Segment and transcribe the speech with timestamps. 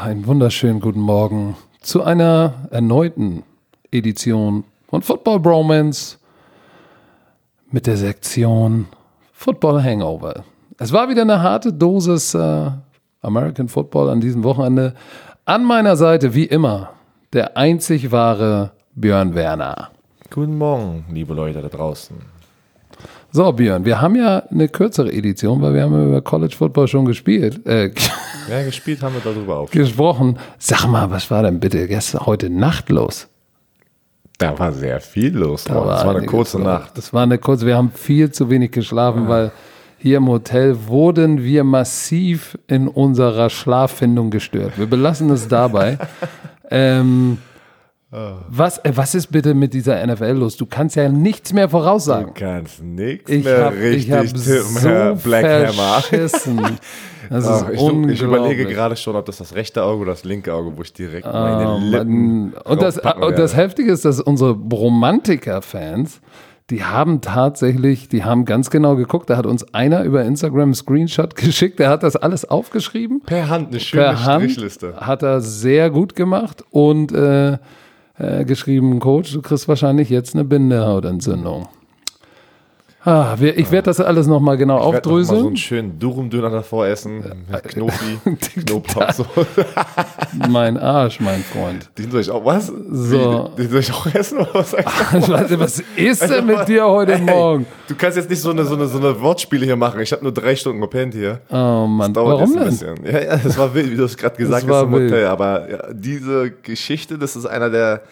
[0.00, 3.42] Einen wunderschönen guten Morgen zu einer erneuten
[3.90, 6.18] Edition von Football Bromance
[7.72, 8.86] mit der Sektion
[9.32, 10.44] Football Hangover.
[10.78, 12.70] Es war wieder eine harte Dosis äh,
[13.22, 14.94] American Football an diesem Wochenende.
[15.44, 16.90] An meiner Seite, wie immer,
[17.32, 19.90] der einzig wahre Björn Werner.
[20.30, 22.16] Guten Morgen, liebe Leute da draußen.
[23.32, 27.04] So, Björn, wir haben ja eine kürzere Edition, weil wir haben über College Football schon
[27.04, 27.66] gespielt.
[27.66, 27.90] Äh,
[28.48, 29.70] Ja, gespielt haben wir darüber auch.
[29.70, 30.38] gesprochen.
[30.58, 33.28] Sag mal, was war denn bitte gestern, heute Nacht los?
[34.38, 35.64] Da war sehr viel los.
[35.64, 36.66] Da oh, das war eine kurze los.
[36.66, 36.96] Nacht.
[36.96, 39.50] Das war eine kurze, wir haben viel zu wenig geschlafen, weil
[39.98, 44.78] hier im Hotel wurden wir massiv in unserer Schlaffindung gestört.
[44.78, 45.98] Wir belassen es dabei.
[46.70, 47.38] ähm,
[48.10, 50.56] was, äh, was ist bitte mit dieser NFL los?
[50.56, 52.32] Du kannst ja nichts mehr Du voraussagen.
[52.32, 56.00] kannst nichts Ich mehr habe richtig hab tippen, so Black Hammer.
[56.00, 56.60] verschissen.
[57.30, 60.24] Das ist Ach, ich, ich überlege gerade schon, ob das das rechte Auge oder das
[60.24, 62.54] linke Auge, wo ich direkt meine Oh, Lippen Mann.
[62.64, 63.54] und, das, und das.
[63.54, 66.20] Heftige ist, dass unsere Romantiker-Fans,
[66.70, 69.28] die haben tatsächlich, die haben ganz genau geguckt.
[69.28, 73.20] Da hat uns einer über Instagram einen Screenshot geschickt, der hat das alles aufgeschrieben.
[73.26, 74.96] Per Hand eine schöne Per Hand Strichliste.
[74.96, 77.58] hat er sehr gut gemacht und äh,
[78.18, 81.68] äh, geschrieben, Coach, du kriegst wahrscheinlich jetzt eine Bindehautentzündung.
[83.04, 85.46] Ah, wir, ich werde das alles nochmal genau Ich werde noch mal so aufdröseln.
[85.46, 87.44] einen schönen Durum-Döner davor essen.
[87.50, 88.18] Mit Knofi,
[88.66, 89.26] Knoblauch.
[90.48, 91.88] mein Arsch, mein Freund.
[91.96, 92.66] Den soll ich auch, was?
[92.66, 93.50] So.
[93.56, 94.38] Wie, Den soll ich auch essen?
[94.38, 94.72] Oder was?
[95.12, 97.66] Nicht, was ist denn mit dir heute Ey, Morgen?
[97.86, 100.00] Du kannst jetzt nicht so eine, so eine, so eine Wortspiele hier machen.
[100.00, 101.40] Ich habe nur drei Stunden gepennt hier.
[101.50, 103.02] Oh Mann, Dauert warum jetzt ein denn?
[103.04, 103.14] bisschen.
[103.14, 104.90] Ja, ja, das war wild, wie du es gerade gesagt hast im.
[104.92, 105.26] Hotel.
[105.26, 108.02] Aber ja, diese Geschichte, das ist einer der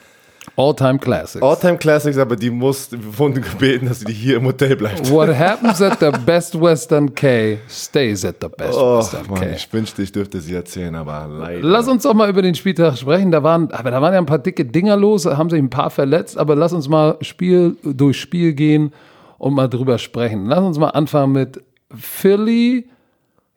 [0.57, 1.43] All-Time Classics.
[1.43, 5.11] All-Time Classics, aber die muss, wurden gebeten, dass die hier im Hotel bleibt.
[5.11, 9.53] What happens at the Best Western K stays at the Best Oh, Western Mann, K.
[9.57, 11.61] ich wünschte, ich dürfte sie erzählen, aber leider.
[11.63, 13.31] Lass uns doch mal über den Spieltag sprechen.
[13.31, 15.91] Da waren, aber da waren ja ein paar dicke Dinger los, haben sich ein paar
[15.91, 18.93] verletzt, aber lass uns mal Spiel durch Spiel gehen
[19.39, 20.47] und mal drüber sprechen.
[20.47, 21.63] Lass uns mal anfangen mit
[21.95, 22.87] Philly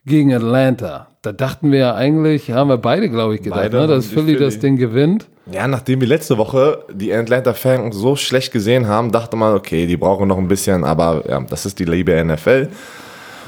[0.06, 1.08] gegen Atlanta.
[1.22, 4.16] Da dachten wir ja eigentlich, haben wir beide, glaube ich, gedacht, Beide ne, dass die
[4.16, 4.62] Philly, das Philly.
[4.62, 5.28] Ding gewinnt.
[5.52, 9.88] Ja, nachdem wir letzte Woche die Atlanta Falcons so schlecht gesehen haben, dachte man, okay,
[9.88, 12.70] die brauchen noch ein bisschen, aber ja, das ist die liebe NFL.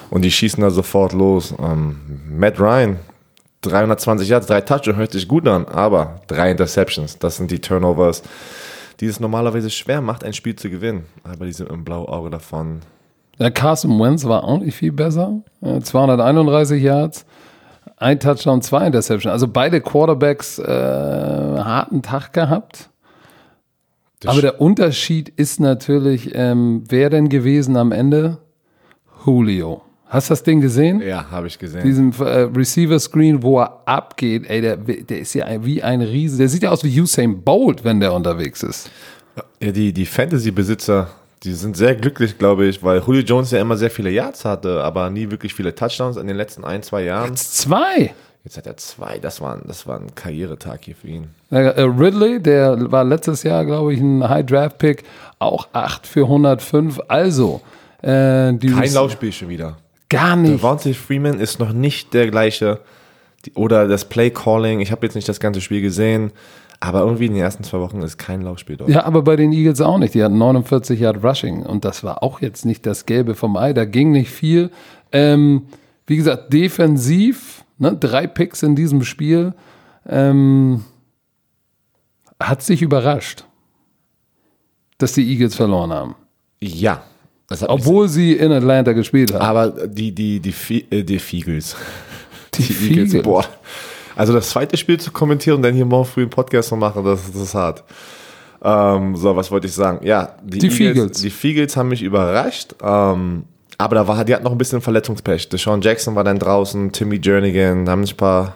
[0.10, 1.54] Und die schießen da sofort los.
[1.60, 1.98] Ähm,
[2.28, 2.98] Matt Ryan,
[3.62, 8.24] 320 Yards, drei Touchdowns, hört sich gut an, aber drei Interceptions, das sind die Turnovers,
[9.00, 11.06] die es normalerweise schwer macht, ein Spiel zu gewinnen.
[11.24, 12.82] Aber die sind im Blauauge davon.
[13.40, 15.42] Der Carson Wentz war auch nicht viel besser.
[15.62, 17.26] Äh, 231 Yards,
[18.02, 19.32] ein Touchdown, zwei Interceptions.
[19.32, 22.90] Also beide Quarterbacks äh, harten Tag gehabt.
[24.20, 28.40] Das Aber der Unterschied ist natürlich, ähm, wer denn gewesen am Ende?
[29.26, 29.82] Julio.
[30.08, 31.02] Hast du das Ding gesehen?
[31.02, 31.84] Ja, habe ich gesehen.
[31.84, 36.38] Diesen äh, Receiver Screen, wo er abgeht, ey, der, der ist ja wie ein Riese.
[36.38, 38.90] Der sieht ja aus wie Usain Bolt, wenn der unterwegs ist.
[39.62, 41.08] Ja, die, die Fantasy-Besitzer,
[41.44, 44.84] die sind sehr glücklich, glaube ich, weil Julio Jones ja immer sehr viele Yards hatte,
[44.84, 47.36] aber nie wirklich viele Touchdowns in den letzten ein, zwei Jahren.
[47.36, 48.14] Zwei.
[48.44, 49.20] Jetzt hat er zwei.
[49.20, 51.28] Das war, ein- das war ein Karrieretag hier für ihn.
[51.52, 55.04] Äh, Ridley, der war letztes Jahr, glaube ich, ein High Draft Pick,
[55.40, 57.00] auch 8 für 105.
[57.08, 57.62] Also,
[58.02, 59.78] äh, die Kein Laufspiel schon wieder.
[60.10, 60.54] Gar nicht.
[60.56, 62.80] Devontae Freeman ist noch nicht der gleiche.
[63.56, 64.82] Oder das Play Calling.
[64.82, 66.32] Ich habe jetzt nicht das ganze Spiel gesehen,
[66.84, 68.90] aber irgendwie in den ersten zwei Wochen ist kein Laufspiel dort.
[68.90, 70.16] Ja, aber bei den Eagles auch nicht.
[70.16, 73.72] Die hatten 49 Yard Rushing und das war auch jetzt nicht das Gelbe vom Ei.
[73.72, 74.72] Da ging nicht viel.
[75.12, 75.68] Ähm,
[76.08, 79.54] wie gesagt, defensiv, ne, drei Picks in diesem Spiel,
[80.10, 80.84] ähm,
[82.42, 83.46] hat sich überrascht,
[84.98, 86.16] dass die Eagles verloren haben.
[86.60, 87.04] Ja.
[87.68, 89.42] Obwohl sie in Atlanta gespielt haben.
[89.42, 90.54] aber die, die, die,
[90.90, 91.76] äh, die Fiegels.
[92.56, 93.22] Die Eagles.
[93.22, 93.46] Boah.
[94.16, 97.04] Also das zweite Spiel zu kommentieren und dann hier morgen früh einen Podcast zu machen,
[97.04, 97.84] das, das ist hart.
[98.64, 100.06] Ähm, so, was wollte ich sagen?
[100.06, 101.22] Ja, die, Die Eagles, Fiegels.
[101.22, 102.76] Die Fiegels haben mich überrascht.
[102.82, 103.44] Ähm,
[103.78, 105.50] aber da war, die hatten noch ein bisschen Verletzungspech.
[105.50, 108.54] Deshaun Jackson war dann draußen, Timmy Jernigan, da haben sich ein paar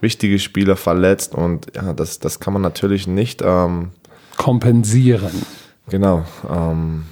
[0.00, 3.90] wichtige Spieler verletzt und ja, das, das kann man natürlich nicht, ähm,
[4.38, 5.44] Kompensieren.
[5.88, 6.24] genau.
[6.50, 7.04] Ähm,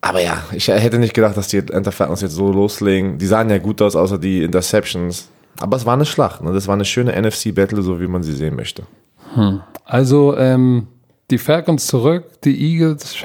[0.00, 3.18] aber ja, ich hätte nicht gedacht, dass die Atlanta Falcons jetzt so loslegen.
[3.18, 5.28] Die sahen ja gut aus, außer die Interceptions.
[5.60, 6.42] Aber es war eine Schlacht.
[6.42, 6.52] Ne?
[6.52, 8.84] Das war eine schöne NFC-Battle, so wie man sie sehen möchte.
[9.84, 10.88] Also ähm,
[11.30, 13.16] die Falcons zurück, die Eagles.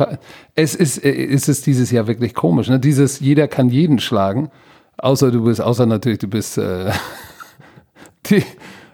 [0.55, 2.69] Es ist, äh, es ist dieses Jahr wirklich komisch.
[2.69, 2.79] Ne?
[2.79, 4.49] Dieses, jeder kann jeden schlagen,
[4.97, 6.91] außer du bist, außer natürlich du bist, äh,
[8.29, 8.43] die,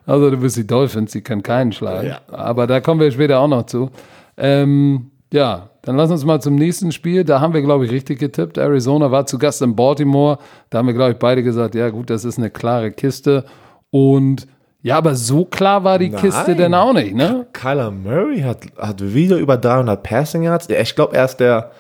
[0.05, 2.09] außer du bist die Dolphins, die können keinen schlagen.
[2.09, 2.21] Ja.
[2.31, 3.89] Aber da kommen wir später auch noch zu.
[4.37, 7.23] Ähm, ja, dann lass uns mal zum nächsten Spiel.
[7.23, 8.57] Da haben wir, glaube ich, richtig getippt.
[8.57, 10.37] Arizona war zu Gast in Baltimore.
[10.69, 13.45] Da haben wir, glaube ich, beide gesagt, ja gut, das ist eine klare Kiste.
[13.89, 14.47] Und
[14.81, 16.57] Ja, aber so klar war die Kiste Nein.
[16.57, 17.47] denn auch nicht, ne?
[17.53, 20.69] Kyler Murray hat, hat wieder über 300 Passing Yards.
[20.69, 21.71] Ich glaube, er ist der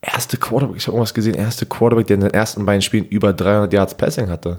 [0.00, 3.32] erste Quarterback, ich habe irgendwas gesehen, erste Quarterback, der in den ersten beiden Spielen über
[3.32, 4.58] 300 Yards Passing hatte.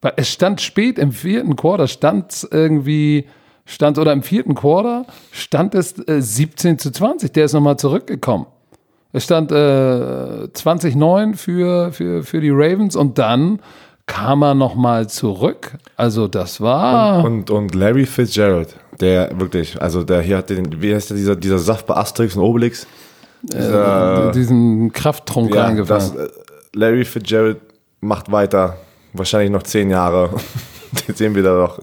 [0.00, 3.26] Weil Es stand spät im vierten Quarter, stand irgendwie,
[3.68, 7.32] stand oder im vierten Quarter stand es äh, 17 zu 20.
[7.32, 8.46] Der ist nochmal zurückgekommen.
[9.12, 13.60] Es stand äh, 20-9 für, für, für die Ravens und dann
[14.06, 15.72] kam er nochmal zurück.
[15.96, 17.24] Also das war.
[17.24, 21.36] Und, und Larry Fitzgerald, der wirklich, also der hier hat den, wie heißt der, dieser,
[21.36, 22.86] dieser Saft bei Asterix und Obelix?
[23.42, 26.14] Dieser, diesen Krafttrunk ja, reingefallen.
[26.14, 26.28] das, äh,
[26.74, 27.58] Larry Fitzgerald
[28.00, 28.78] macht weiter,
[29.12, 30.30] wahrscheinlich noch zehn Jahre.
[31.08, 31.78] Den sehen wir da noch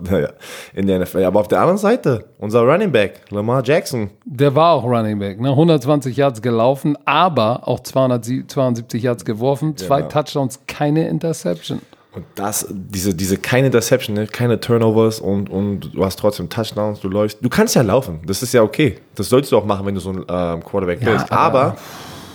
[0.74, 1.24] in der NFL.
[1.24, 4.10] Aber auf der anderen Seite, unser Running Back, Lamar Jackson.
[4.26, 5.50] Der war auch Running Back, ne?
[5.50, 10.10] 120 Yards gelaufen, aber auch 272 Yards geworfen, zwei Genau.
[10.10, 11.82] Touchdowns, keine Interception.
[12.14, 14.26] Und das, diese, diese keine Interception, ne?
[14.26, 17.40] keine Turnovers und, und du hast trotzdem Touchdowns, du läufst.
[17.44, 18.96] Du kannst ja laufen, das ist ja okay.
[19.16, 21.30] Das sollst du auch machen, wenn du so ein ähm, Quarterback bist.
[21.30, 21.76] Aber,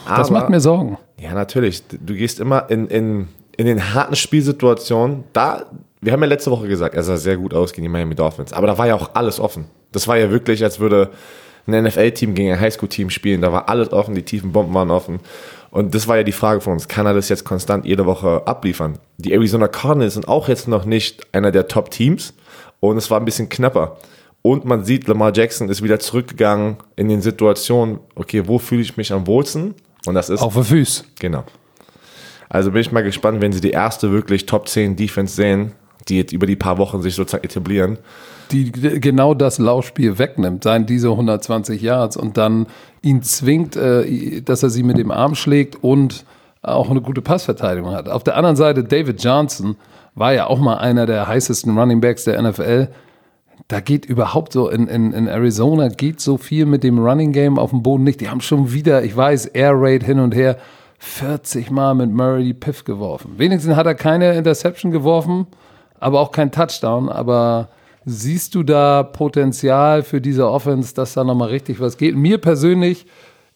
[0.05, 0.99] aber, Das macht mir Sorgen.
[1.19, 1.83] Ja, natürlich.
[1.89, 5.25] Du gehst immer in, in, in den harten Spielsituationen.
[5.33, 5.65] Da,
[6.01, 8.53] wir haben ja letzte Woche gesagt, er sah sehr gut aus gegen die Miami Dolphins.
[8.53, 9.67] Aber da war ja auch alles offen.
[9.93, 11.11] Das war ja wirklich, als würde
[11.67, 13.43] ein NFL-Team gegen ein Highschool-Team spielen.
[13.43, 15.21] Da war alles offen, die tiefen Bomben waren offen.
[15.71, 16.89] Und das war ja die Frage von uns.
[16.89, 18.99] Kann er das jetzt konstant jede Woche abliefern?
[19.19, 22.35] Die Arizona Cardinals sind auch jetzt noch nicht einer der Top-Teams.
[22.81, 23.99] Und es war ein bisschen knapper.
[24.43, 28.97] Und man sieht, Lamar Jackson ist wieder zurückgegangen in den Situationen, okay, wo fühle ich
[28.97, 29.75] mich am wohlsten?
[30.07, 31.07] Und das ist Auf den Füßen.
[31.19, 31.45] Genau.
[32.49, 35.73] Also bin ich mal gespannt, wenn sie die erste wirklich Top 10 Defense sehen,
[36.11, 37.99] die jetzt über die paar Wochen sich sozusagen etablieren.
[38.51, 42.67] die genau das Laufspiel wegnimmt, seien diese 120 Yards und dann
[43.01, 46.25] ihn zwingt, äh, dass er sie mit dem Arm schlägt und
[46.63, 48.09] auch eine gute Passverteidigung hat.
[48.09, 49.77] Auf der anderen Seite, David Johnson
[50.15, 52.89] war ja auch mal einer der heißesten Running Backs der NFL.
[53.69, 57.59] Da geht überhaupt so in, in, in Arizona geht so viel mit dem Running Game
[57.59, 58.21] auf dem Boden nicht.
[58.21, 60.57] Die haben schon wieder, ich weiß, Air Raid hin und her,
[60.99, 63.35] 40 Mal mit Murray Piff geworfen.
[63.39, 65.47] Wenigstens hat er keine Interception geworfen,
[66.01, 67.09] aber auch kein Touchdown.
[67.09, 67.69] Aber
[68.05, 72.17] siehst du da Potenzial für diese Offense, dass da nochmal richtig was geht?
[72.17, 73.07] Mir persönlich,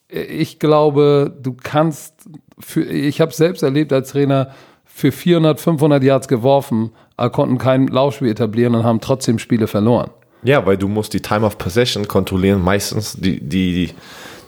[0.08, 2.14] äh, ich glaube, du kannst,
[2.61, 4.50] für, ich habe selbst erlebt als Trainer,
[4.85, 6.93] für 400, 500 Yards geworfen,
[7.32, 10.11] konnten kein Laufspiel etablieren und haben trotzdem Spiele verloren.
[10.44, 12.62] Ja, weil du musst die Time of Possession kontrollieren.
[12.62, 13.90] Meistens die, die, die,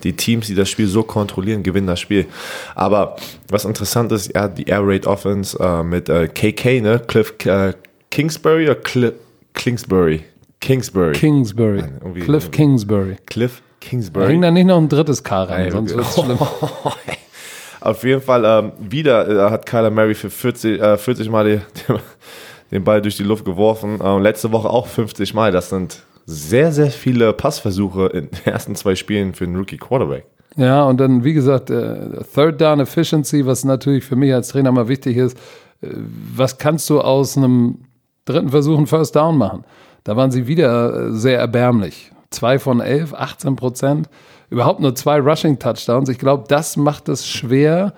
[0.06, 2.26] die Teams, die das Spiel so kontrollieren, gewinnen das Spiel.
[2.74, 3.16] Aber
[3.48, 7.00] was interessant ist, ja, die Air Raid Offense äh, mit äh, KK, ne?
[7.06, 7.72] Cliff äh,
[8.10, 9.12] Kingsbury oder Cli
[9.54, 10.24] Kingsbury?
[10.60, 11.12] Kingsbury.
[11.12, 11.82] Kingsbury.
[12.02, 13.16] irgendwie- Cliff Kingsbury.
[13.26, 14.28] Cliff Kingsbury.
[14.28, 16.16] hängt da nicht noch ein drittes K rein, sonst wirklich.
[16.16, 16.38] wird's schlimm.
[17.80, 21.44] Auf jeden Fall ähm, wieder äh, hat Kyler Murray für 40, äh, 40 Mal
[21.88, 21.92] die,
[22.72, 24.00] den Ball durch die Luft geworfen.
[24.02, 25.52] Ähm, letzte Woche auch 50 Mal.
[25.52, 30.26] Das sind sehr, sehr viele Passversuche in den ersten zwei Spielen für einen Rookie Quarterback.
[30.56, 34.72] Ja, und dann, wie gesagt, äh, Third Down Efficiency, was natürlich für mich als Trainer
[34.72, 35.38] mal wichtig ist.
[35.82, 35.88] Äh,
[36.34, 37.84] was kannst du aus einem
[38.24, 39.64] dritten Versuch einen First Down machen?
[40.04, 42.10] Da waren sie wieder äh, sehr erbärmlich.
[42.30, 44.08] Zwei von elf, 18 Prozent.
[44.48, 46.08] Überhaupt nur zwei Rushing Touchdowns.
[46.08, 47.92] Ich glaube, das macht es schwer,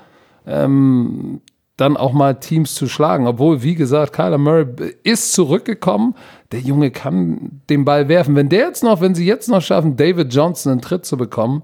[0.47, 1.41] ähm,
[1.77, 3.27] dann auch mal Teams zu schlagen.
[3.27, 4.67] Obwohl, wie gesagt, Kyler Murray
[5.05, 6.15] ist zurückgekommen.
[6.53, 8.35] Der Junge kann den Ball werfen.
[8.35, 11.63] Wenn der jetzt noch, wenn sie jetzt noch schaffen, David Johnson einen Tritt zu bekommen,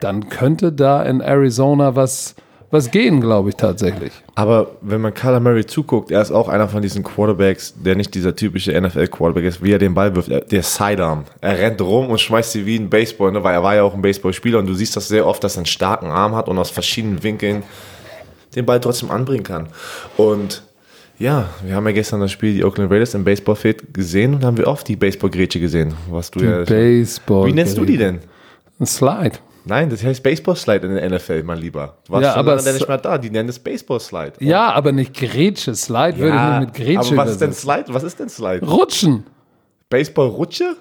[0.00, 2.34] dann könnte da in Arizona was,
[2.70, 4.12] was gehen, glaube ich tatsächlich.
[4.34, 8.14] Aber wenn man Kyler Murray zuguckt, er ist auch einer von diesen Quarterbacks, der nicht
[8.14, 10.28] dieser typische NFL-Quarterback ist, wie er den Ball wirft.
[10.28, 11.24] Er- Der Sidearm.
[11.40, 13.42] Er rennt rum und schmeißt sie wie ein Baseball, ne?
[13.42, 15.60] weil er war ja auch ein Baseballspieler und du siehst das sehr oft, dass er
[15.60, 17.62] einen starken Arm hat und aus verschiedenen Winkeln
[18.54, 19.68] den Ball trotzdem anbringen kann.
[20.18, 20.62] Und
[21.18, 24.56] ja, wir haben ja gestern das Spiel die Oakland Raiders im Baseballfeld gesehen und haben
[24.56, 26.64] wir oft die Baseballgrätsche gesehen, was du ja.
[26.64, 27.46] Baseball.
[27.46, 28.20] Wie nennst du die denn?
[28.78, 29.38] Ein Slide.
[29.64, 31.98] Nein, das heißt Baseball Slide in der NFL, mein Lieber.
[32.06, 33.18] Du warst Ja, schon aber lange nicht mehr da.
[33.18, 34.32] Die nennen es Baseball Slide.
[34.38, 35.74] Ja, aber nicht Grätsche.
[35.74, 37.52] Slide würde ich nicht mit Grätsche aber was ist denn.
[37.52, 37.84] Slide?
[37.88, 38.66] Was ist denn Slide?
[38.66, 39.24] Rutschen.
[39.90, 40.76] Baseball-Rutsche?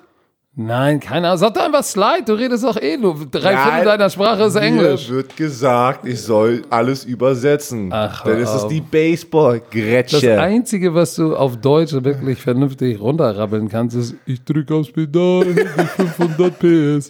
[0.60, 1.38] Nein, keine Ahnung.
[1.38, 2.24] Sag doch einfach Slide.
[2.26, 3.14] Du redest doch eh nur.
[3.30, 5.08] Drei Viertel Nein, deiner Sprache ist Englisch.
[5.08, 7.94] Mir wird gesagt, ich soll alles übersetzen.
[7.94, 10.42] Ach, Dann ist es die Das Baseball-Grätsche.
[10.42, 15.64] Einzige, was du auf Deutsch wirklich vernünftig runterrabbeln kannst, ist, ich drücke aufs Pedal, die
[15.64, 17.10] 500 PS.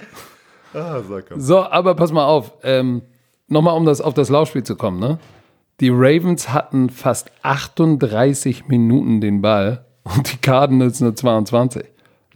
[0.74, 1.26] Ah, sag.
[1.38, 2.52] So, aber pass mal auf.
[2.64, 3.02] Ähm,
[3.50, 5.00] Nochmal, um das, auf das Laufspiel zu kommen.
[5.00, 5.20] Ne?
[5.80, 11.86] Die Ravens hatten fast 38 Minuten den Ball und die Cardinals nur 22.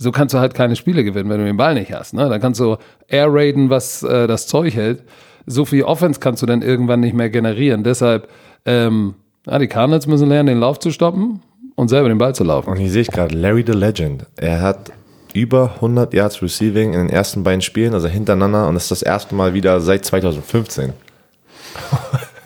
[0.02, 2.16] So kannst du halt keine Spiele gewinnen, wenn du den Ball nicht hast.
[2.16, 2.28] Ne?
[2.28, 2.78] Dann kannst du
[3.08, 5.04] air raiden, was äh, das Zeug hält.
[5.46, 7.84] So viel Offense kannst du dann irgendwann nicht mehr generieren.
[7.84, 8.28] Deshalb,
[8.66, 9.14] ähm,
[9.46, 11.42] ja, die Cardinals müssen lernen, den Lauf zu stoppen.
[11.76, 12.70] und selber den Ball zu laufen.
[12.72, 14.26] Und hier sehe ich gerade Larry the Legend.
[14.38, 14.92] Er hat
[15.34, 18.68] über 100 Yards Receiving in den ersten beiden Spielen, also hintereinander.
[18.68, 20.94] Und das ist das erste Mal wieder seit 2015.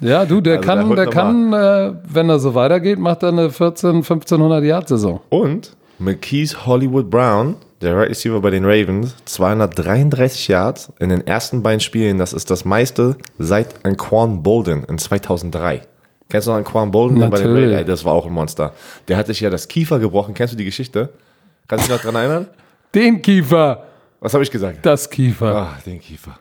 [0.02, 3.30] Ja, du, der Also kann, der der kann, äh, wenn er so weitergeht, macht er
[3.30, 5.22] eine 14, 1500 Yard Saison.
[5.30, 11.64] Und McKees Hollywood Brown, der Right Receiver bei den Ravens, 233 Yards in den ersten
[11.64, 12.18] beiden Spielen.
[12.18, 15.82] Das ist das meiste seit Anquan Bolden in 2003.
[16.30, 17.20] Kennst du noch Anquan Bolden?
[17.30, 17.52] Bei den.
[17.56, 17.88] Ravens?
[17.88, 18.74] Das war auch ein Monster.
[19.08, 20.34] Der hat sich ja das Kiefer gebrochen.
[20.34, 21.10] Kennst du die Geschichte?
[21.68, 22.48] Kannst du dich noch dran erinnern?
[22.94, 23.84] Den Kiefer,
[24.20, 24.86] Was habe ich gesagt?
[24.86, 25.56] das Kiefer.
[25.56, 26.38] Ah, den Kiefer.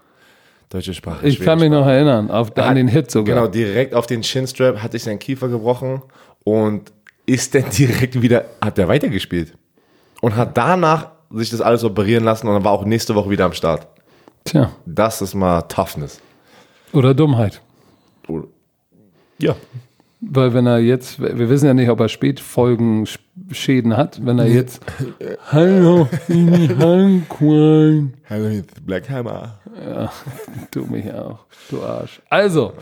[0.70, 1.26] Deutsche Sprache.
[1.26, 3.34] ich kann mich noch erinnern, auf, an hat- den Hit sogar.
[3.36, 6.02] Genau, direkt auf den Chinstrap hat sich sein Kiefer gebrochen
[6.42, 6.92] und
[7.26, 9.54] ist dann direkt wieder, hat der weitergespielt.
[10.20, 13.44] Und hat danach sich das alles operieren lassen und dann war auch nächste Woche wieder
[13.46, 13.86] am Start.
[14.44, 16.20] Tja, Das ist mal Toughness.
[16.92, 17.60] oder Dummheit.
[19.38, 19.56] Ja.
[20.20, 24.80] Weil wenn er jetzt, wir wissen ja nicht, ob er Spätfolgenschäden hat, wenn er jetzt
[25.50, 28.14] Hallo, in die Handqualm.
[28.86, 29.58] Blackhammer.
[30.70, 32.22] Du mich auch, du Arsch.
[32.30, 32.74] Also,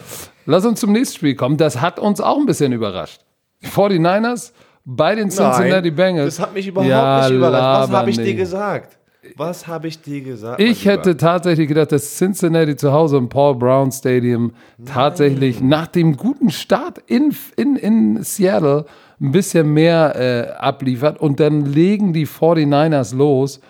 [0.46, 1.56] lass uns zum nächsten Spiel kommen.
[1.56, 3.22] Das hat uns auch ein bisschen überrascht.
[3.62, 4.52] Die 49ers
[4.84, 6.36] bei den Cincinnati Bengals.
[6.36, 7.92] Das hat mich überhaupt Ja, nicht überrascht.
[7.92, 8.98] Was habe ich dir gesagt?
[9.36, 10.60] Was habe ich dir gesagt?
[10.60, 14.52] Ich hätte tatsächlich gedacht, dass Cincinnati zu Hause im Paul Brown Stadium
[14.84, 18.84] tatsächlich nach dem guten Start in, in, in Seattle
[19.20, 23.60] ein bisschen mehr äh, abliefert und dann legen die 49ers los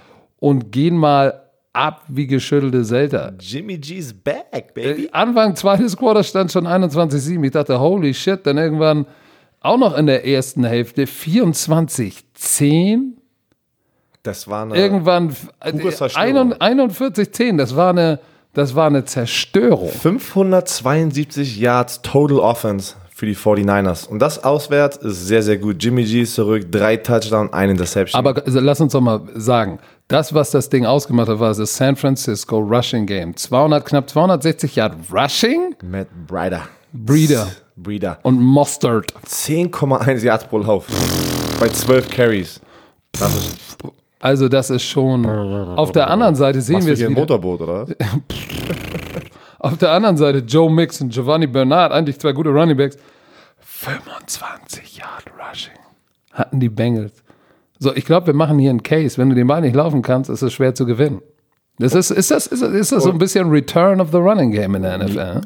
[0.41, 1.43] und gehen mal
[1.75, 3.35] ab wie geschüttelte Selter.
[3.39, 5.05] Jimmy G's back, baby.
[5.05, 7.45] Äh, Anfang zweites Quarter stand schon 21-7.
[7.45, 9.07] Ich dachte, holy shit, dann irgendwann
[9.62, 13.12] auch noch in der ersten Hälfte 24-10.
[14.23, 14.76] Das war eine.
[14.76, 16.54] Irgendwann Pure Zerstörung.
[16.54, 17.57] 41-10.
[17.57, 18.21] Das war eine,
[18.54, 19.90] das war eine Zerstörung.
[19.90, 24.09] 572 Yards Total Offense für die 49ers.
[24.09, 25.83] Und das auswärts ist sehr, sehr gut.
[25.83, 28.19] Jimmy G ist zurück, drei Touchdown, eine Interception.
[28.19, 29.78] Aber also, lass uns doch mal sagen,
[30.09, 33.37] das, was das Ding ausgemacht hat, war das San Francisco Rushing Game.
[33.37, 36.62] 200, knapp 260 Yard Rushing Matt Breida.
[36.92, 37.49] Breeder.
[37.83, 38.19] Breeder.
[38.23, 39.12] und Mustard.
[39.27, 40.87] 10,1 Yards pro Lauf.
[41.61, 42.61] Bei 12 Carries.
[43.12, 43.79] Das ist
[44.21, 45.27] Also das ist schon.
[45.27, 47.21] Auf der anderen Seite sehen Machst wir es hier ein wieder.
[47.23, 47.87] Motorboot, oder?
[49.59, 52.97] Auf der anderen Seite Joe Mix und Giovanni Bernard, eigentlich zwei gute Runningbacks.
[53.61, 55.79] 25 Yard Rushing
[56.33, 57.23] hatten die Bengals.
[57.79, 59.19] So, ich glaube, wir machen hier einen Case.
[59.19, 61.21] Wenn du den Ball nicht laufen kannst, ist es schwer zu gewinnen.
[61.79, 64.51] Das ist, ist, das, ist, das, ist das so ein bisschen Return of the Running
[64.53, 65.41] Game in der NFL?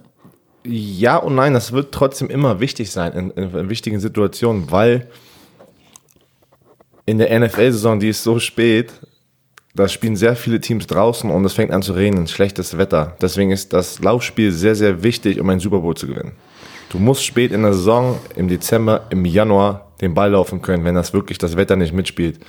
[0.66, 5.08] Ja und nein, das wird trotzdem immer wichtig sein in, in, in wichtigen Situationen, weil
[7.06, 8.92] in der NFL-Saison, die ist so spät,
[9.74, 13.16] da spielen sehr viele Teams draußen und es fängt an zu regnen, schlechtes Wetter.
[13.20, 16.32] Deswegen ist das Laufspiel sehr, sehr wichtig, um ein Super Bowl zu gewinnen.
[16.88, 20.94] Du musst spät in der Saison, im Dezember, im Januar den Ball laufen können, wenn
[20.94, 22.40] das wirklich das Wetter nicht mitspielt.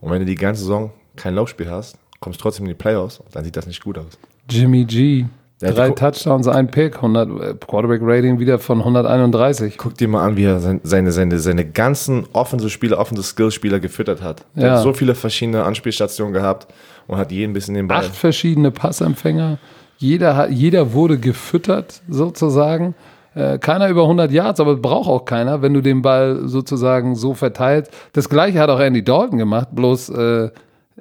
[0.00, 3.44] Und wenn du die ganze Saison kein Laufspiel hast, kommst trotzdem in die Playoffs, dann
[3.44, 4.18] sieht das nicht gut aus.
[4.50, 5.24] Jimmy G.
[5.60, 9.78] Der Drei Touchdowns, ein Pick, 100, äh, Quarterback Rating wieder von 131.
[9.78, 14.44] Guck dir mal an, wie er sein- seine, seine, seine ganzen Offensive-Spieler, Offensive-Skill-Spieler gefüttert hat.
[14.56, 14.74] Er Ja.
[14.74, 16.66] hat so viele verschiedene Anspielstationen gehabt
[17.06, 17.98] und hat jeden bisschen den Ball.
[17.98, 19.58] Acht verschiedene Passempfänger.
[19.98, 22.94] Jeder, jeder wurde gefüttert, sozusagen.
[23.36, 27.32] Äh, keiner über 100 Yards, aber braucht auch keiner, wenn du den Ball sozusagen so
[27.34, 27.92] verteilst.
[28.12, 30.50] Das gleiche hat auch Andy Dalton gemacht, bloß äh,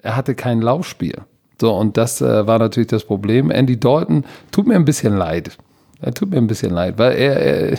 [0.02, 1.16] er hatte kein Laufspiel.
[1.60, 3.52] So, und das äh, war natürlich das Problem.
[3.52, 5.58] Andy Dalton tut mir ein bisschen leid.
[6.02, 7.78] Er tut mir ein bisschen leid, weil er, er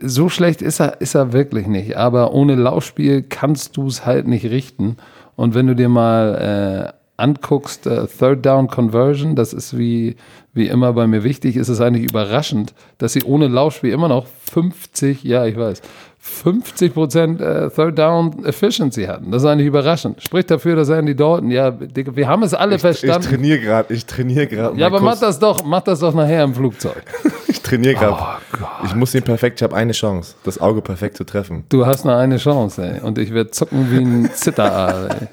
[0.00, 1.96] so schlecht ist er, ist er wirklich nicht.
[1.96, 4.96] Aber ohne Laufspiel kannst du es halt nicht richten.
[5.36, 10.16] Und wenn du dir mal äh, anguckst, äh, Third Down Conversion, das ist wie,
[10.52, 14.26] wie immer bei mir wichtig, ist es eigentlich überraschend, dass sie ohne Laufspiel immer noch
[14.26, 15.82] 50, ja, ich weiß,
[16.24, 19.32] 50 Prozent äh, Third Down Efficiency hatten.
[19.32, 20.22] Das ist eigentlich überraschend.
[20.22, 23.26] Spricht dafür, dass Andy Dalton, ja, Digga, wir haben es alle Ich verstanden.
[23.28, 24.78] trainiere gerade, ich trainiere gerade.
[24.78, 27.02] ja, aber mach das doch, mach das doch nachher im Flugzeug.
[27.48, 28.16] Ich trainiere gerade.
[28.62, 31.64] Oh ich muss ihn perfekt, ich habe eine Chance, das Auge perfekt zu treffen.
[31.68, 33.00] Du hast nur eine Chance, ey.
[33.00, 35.28] Und ich werde zucken wie ein Zitteraal, ey.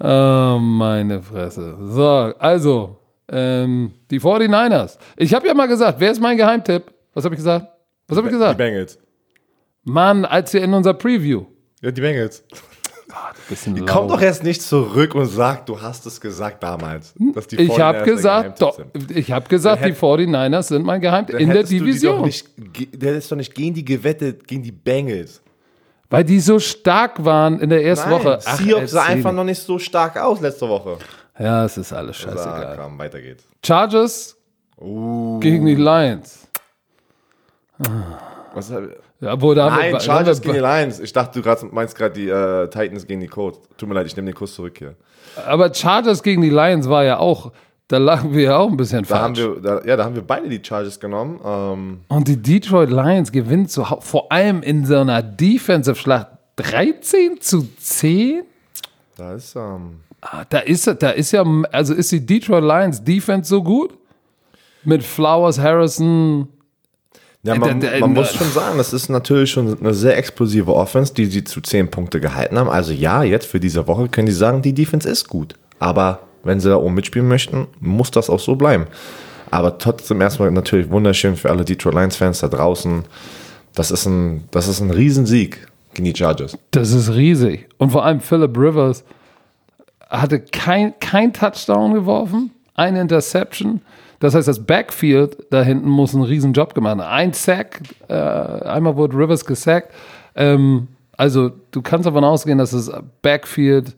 [0.00, 1.76] Oh, meine Fresse.
[1.82, 2.98] So, also,
[3.30, 4.96] ähm, die 49ers.
[5.16, 6.84] Ich habe ja mal gesagt, wer ist mein Geheimtipp?
[7.12, 7.66] Was habe ich gesagt?
[8.08, 8.56] Was habe ich Die gesagt?
[8.58, 8.98] Bengals.
[9.84, 11.44] Mann, als wir in unser Preview.
[11.80, 12.42] Ja, die Bengals.
[13.48, 14.10] Bisschen Komm laut.
[14.12, 17.14] doch jetzt nicht zurück und sag, du hast es gesagt damals.
[17.34, 18.80] Dass die Ich 49ers habe gesagt, doch,
[19.14, 22.18] ich habe gesagt, Dann die 49ers sind mein Geheimtipp in der du Division.
[22.18, 22.48] Doch nicht,
[22.92, 25.42] der hättest doch nicht gegen die gewettet, gegen die Bengals.
[26.10, 28.38] Weil die so stark waren in der ersten Woche.
[28.44, 30.98] Ach, Seahawks sah einfach noch nicht so stark aus letzte Woche.
[31.38, 32.76] Ja, es ist alles So, scheißegal.
[32.80, 33.44] komm, weiter geht's.
[33.64, 34.36] Chargers
[34.80, 36.48] Uh, gegen die Lions.
[38.54, 38.72] Was,
[39.20, 41.00] wo da haben wir- Nein, Chargers haben gegen die Lions.
[41.00, 43.58] Ich dachte, du grad, meinst gerade die äh, Titans gegen die Colts.
[43.76, 44.94] Tut mir leid, ich nehme den Kurs zurück hier.
[45.46, 47.52] Aber Chargers gegen die Lions war ja auch,
[47.88, 49.46] da lagen wir ja auch ein bisschen Da haben falsch.
[49.56, 51.40] wir, da, ja, da haben wir beide die Chargers genommen.
[51.44, 57.40] Ähm, Und die Detroit Lions gewinnen zu, hau- vor allem in so einer Defensive-Schlacht 13
[57.40, 58.44] zu 10?
[59.16, 63.48] da ist, ähm, Ah, Da ist, da ist ja, also ist die Detroit Lions Defense
[63.50, 63.92] so gut?
[64.82, 66.48] Mit Flowers, Harrison,
[67.44, 70.74] ja, man, Äh, der- man muss schon sagen, das ist natürlich schon eine sehr explosive
[70.74, 72.68] Offense, die sie zu 10 Punkte gehalten haben.
[72.70, 75.54] Also ja, jetzt für diese Woche können die sagen, die Defense ist gut.
[75.78, 78.86] Aber wenn sie da oben mitspielen möchten, muss das auch so bleiben.
[79.50, 83.04] Aber trotzdem erstmal natürlich wunderschön für alle Detroit Lions-Fans da draußen.
[83.74, 86.56] Das ist ein, das ist ein Riesensieg gegen die Chargers.
[86.72, 87.68] Das ist riesig.
[87.78, 89.04] Und vor allem Philip Rivers
[90.10, 93.80] hatte kein, kein Touchdown geworfen, eine Interception.
[94.24, 97.02] Das heißt, das Backfield da hinten muss einen riesen Job gemacht haben.
[97.02, 99.92] Ein Sack, äh, einmal wurde Rivers gesackt.
[100.34, 102.90] Ähm, also du kannst davon ausgehen, dass das
[103.20, 103.94] Backfield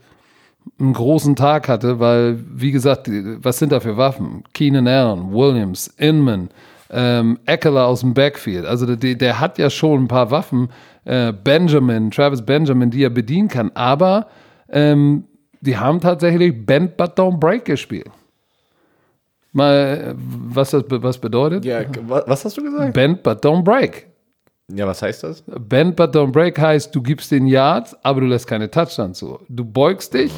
[0.81, 4.43] einen großen Tag hatte, weil, wie gesagt, was sind da für Waffen?
[4.53, 6.51] Keenan Allen, Williams, Inman,
[6.91, 8.67] ähm, Eckler aus dem Backfield.
[8.67, 10.71] Also der, der hat ja schon ein paar Waffen.
[11.05, 13.71] Äh, Benjamin, Travis Benjamin, die er bedienen kann.
[13.75, 14.27] Aber
[14.71, 15.23] ähm,
[15.61, 18.11] die haben tatsächlich Bend but don't break gespielt.
[19.57, 20.15] Mal, äh,
[20.53, 21.65] was das was bedeutet?
[21.65, 22.93] Ja, wa- was hast du gesagt?
[22.93, 24.07] Bend but don't break.
[24.73, 25.43] Ja, was heißt das?
[25.47, 29.39] Bend but don't break heißt, du gibst den Yards, aber du lässt keine Touchdowns zu.
[29.49, 30.33] Du beugst dich,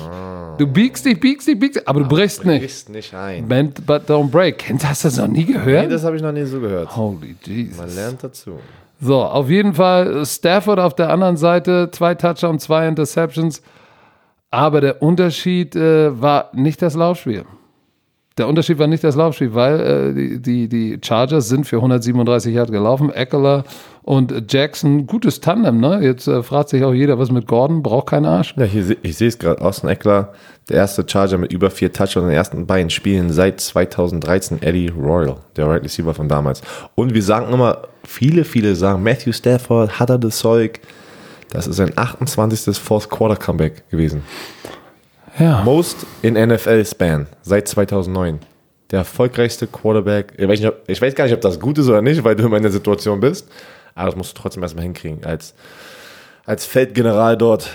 [0.59, 2.63] du biegst dich, biegst dich, biegst dich, aber du brichst nicht.
[2.65, 3.49] Ist nicht ein.
[3.49, 4.59] Bend but don't break.
[4.59, 5.87] Kennt hast du das noch nie gehört?
[5.87, 6.95] Nee, das habe ich noch nie so gehört.
[6.97, 7.77] Holy Jesus.
[7.79, 8.59] Man lernt dazu.
[9.01, 13.63] So, auf jeden Fall Stafford auf der anderen Seite, zwei Touchdowns, zwei Interceptions.
[14.51, 17.45] Aber der Unterschied äh, war nicht das Laufspiel.
[18.39, 19.81] Der Unterschied war nicht das Laufspiel, weil
[20.17, 23.11] äh, die, die, Chargers sind für 137 Yard gelaufen.
[23.11, 23.65] Eckler
[24.03, 26.01] und Jackson, gutes Tandem, ne?
[26.01, 28.55] Jetzt äh, fragt sich auch jeder, was mit Gordon, braucht keinen Arsch.
[28.57, 29.61] Ja, hier, ich sehe es gerade.
[29.61, 30.33] Austin Eckler,
[30.69, 34.63] der erste Charger mit über vier Touchdowns in den ersten beiden Spielen seit 2013.
[34.63, 36.63] Eddie Royal, der Right Receiver von damals.
[36.95, 40.81] Und wir sagen immer, viele, viele sagen, Matthew Stafford hat er das Zeug.
[41.51, 42.77] Das ist sein 28.
[42.77, 44.23] Fourth Quarter Comeback gewesen.
[45.39, 45.63] Ja.
[45.63, 48.41] Most in NFL Span seit 2009.
[48.91, 50.33] Der erfolgreichste Quarterback.
[50.37, 52.35] Ich weiß, nicht, ob, ich weiß gar nicht, ob das gut ist oder nicht, weil
[52.35, 53.49] du immer in der Situation bist.
[53.95, 55.25] Aber das musst du trotzdem erstmal hinkriegen.
[55.25, 55.55] Als,
[56.47, 57.71] als Feldgeneral dort.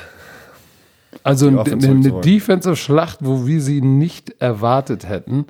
[1.23, 2.21] Also eine, eine.
[2.21, 5.45] Defensive-Schlacht, wo wir sie nicht erwartet hätten,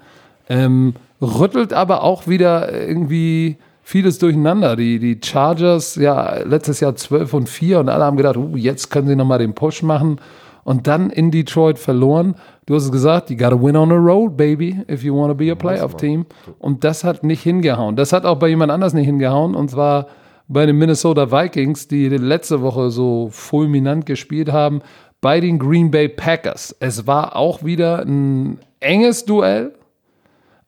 [0.50, 4.76] ähm, rüttelt aber auch wieder irgendwie vieles durcheinander.
[4.76, 8.92] Die, die Chargers, ja, letztes Jahr 12 und 4 und alle haben gedacht, uh, jetzt
[8.92, 10.20] können sie nochmal den Push machen
[10.64, 12.36] und dann in Detroit verloren.
[12.66, 15.36] Du hast es gesagt, you gotta win on the road, baby, if you want to
[15.36, 16.26] be a playoff team.
[16.60, 17.96] Und das hat nicht hingehauen.
[17.96, 20.08] Das hat auch bei jemand anders nicht hingehauen und zwar
[20.48, 24.82] bei den Minnesota Vikings, die letzte Woche so fulminant gespielt haben,
[25.22, 26.76] bei den Green Bay Packers.
[26.80, 29.74] Es war auch wieder ein enges Duell.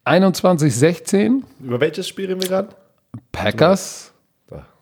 [0.06, 2.70] 21-16, Über welches Spiel reden wir gerade?
[3.32, 4.14] Packers.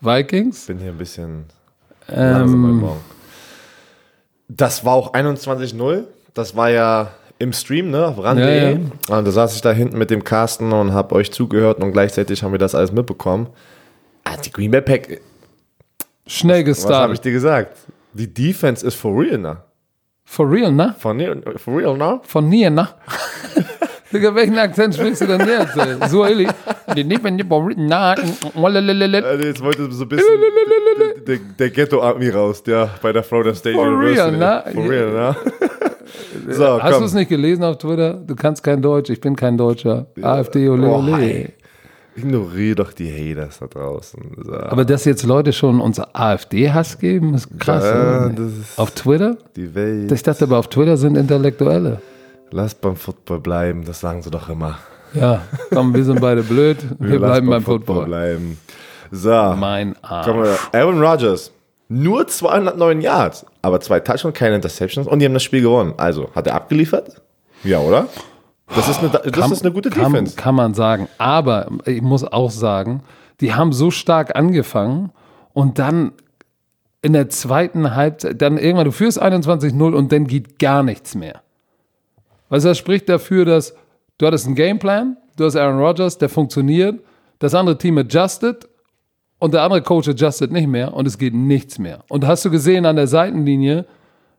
[0.01, 0.65] Vikings.
[0.65, 1.45] bin hier ein bisschen
[2.07, 3.12] langsam heute Morgen.
[4.55, 6.03] Das war auch 21-0.
[6.33, 8.73] Das war ja im Stream, ne, auf ran.de.
[9.09, 11.91] Ja, Und da saß ich da hinten mit dem Carsten und habe euch zugehört und
[11.91, 13.47] gleichzeitig haben wir das alles mitbekommen.
[14.23, 15.21] Ah, die Green Bay Pack,
[16.27, 17.25] Schnell was habe ich gestartet.
[17.25, 17.77] dir gesagt?
[18.13, 19.57] Die Defense ist for real, ne?
[20.25, 20.95] For real, ne?
[20.97, 22.21] For, ne- for real, ne?
[22.23, 22.87] Von hier, ne?
[24.13, 25.75] Digga, welchen Akzent sprichst du denn jetzt?
[25.77, 26.09] ey?
[26.09, 26.47] So ehrlich.
[26.95, 27.45] Die nicht, wenn die
[27.77, 28.11] na.
[28.11, 30.25] Also jetzt wollte so ein bisschen
[31.27, 34.19] der, der Ghetto-Army raus, der bei der Florida State For University.
[34.21, 34.63] real, ne?
[34.73, 35.35] For real, ne?
[36.53, 38.13] so, Hast du es nicht gelesen auf Twitter?
[38.13, 40.07] Du kannst kein Deutsch, ich bin kein Deutscher.
[40.21, 41.11] AfD, ole, Oh, ole.
[41.13, 41.47] hi.
[42.15, 44.21] Ignoriere doch die Haters da draußen.
[44.45, 44.53] So.
[44.53, 47.83] Aber dass jetzt Leute schon unser AfD-Hass geben, ist krass.
[47.83, 49.35] Ja, das ist auf Twitter?
[49.55, 50.11] die Welt.
[50.11, 52.01] Ich dachte aber, auf Twitter sind Intellektuelle.
[52.53, 54.77] Lass beim Football bleiben, das sagen sie doch immer.
[55.15, 55.41] Ja,
[55.73, 56.77] komm, wir sind beide blöd.
[56.99, 58.05] Wir, Lass bleiben beim Football.
[58.05, 58.59] bleiben.
[59.09, 60.27] So, Mein Arsch.
[60.27, 60.57] wir.
[60.71, 61.51] Aaron Rodgers.
[61.89, 65.93] Nur 209 Yards, aber zwei Touchdowns, keine Interceptions und die haben das Spiel gewonnen.
[65.97, 67.21] Also, hat er abgeliefert?
[67.63, 68.07] Ja, oder?
[68.75, 70.35] Das ist eine, das ist eine gute kann, Defense.
[70.35, 71.07] Kann man sagen.
[71.17, 73.01] Aber ich muss auch sagen,
[73.41, 75.11] die haben so stark angefangen
[75.53, 76.13] und dann
[77.01, 81.41] in der zweiten Halbzeit, dann irgendwann, du führst 21-0 und dann geht gar nichts mehr.
[82.53, 83.73] Also das spricht dafür, dass
[84.19, 86.99] du hattest einen Gameplan, du hast Aaron Rodgers, der funktioniert,
[87.39, 88.69] das andere Team adjusted
[89.39, 92.01] und der andere Coach adjusted nicht mehr und es geht nichts mehr.
[92.09, 93.85] Und hast du gesehen an der Seitenlinie,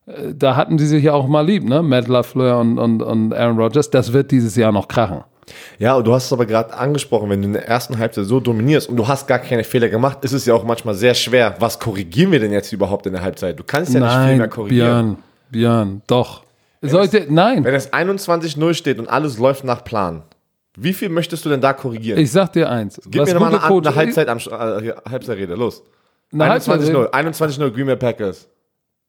[0.07, 1.83] äh, da hatten die sich ja auch mal lieb, ne?
[1.83, 5.25] Matt LaFleur und, und, und Aaron Rodgers, das wird dieses Jahr noch krachen.
[5.81, 8.39] Ja, und du hast es aber gerade angesprochen, wenn du in der ersten Halbzeit so
[8.39, 11.57] dominierst und du hast gar keine Fehler gemacht, ist es ja auch manchmal sehr schwer.
[11.59, 13.59] Was korrigieren wir denn jetzt überhaupt in der Halbzeit?
[13.59, 15.17] Du kannst ja nicht viel mehr Nein, korrigieren.
[15.51, 16.44] Björn, Björn, doch.
[16.91, 20.23] Sollte, nein, Wenn es 21-0 steht und alles läuft nach Plan,
[20.77, 22.19] wie viel möchtest du denn da korrigieren?
[22.19, 23.01] ich sag dir eins.
[23.07, 25.83] Gib mir nochmal eine, eine Halbzeit am, äh, Halbzeitrede, los.
[26.33, 28.49] Eine Halbzeit- 21-0, 21-0 Green Bay Packers.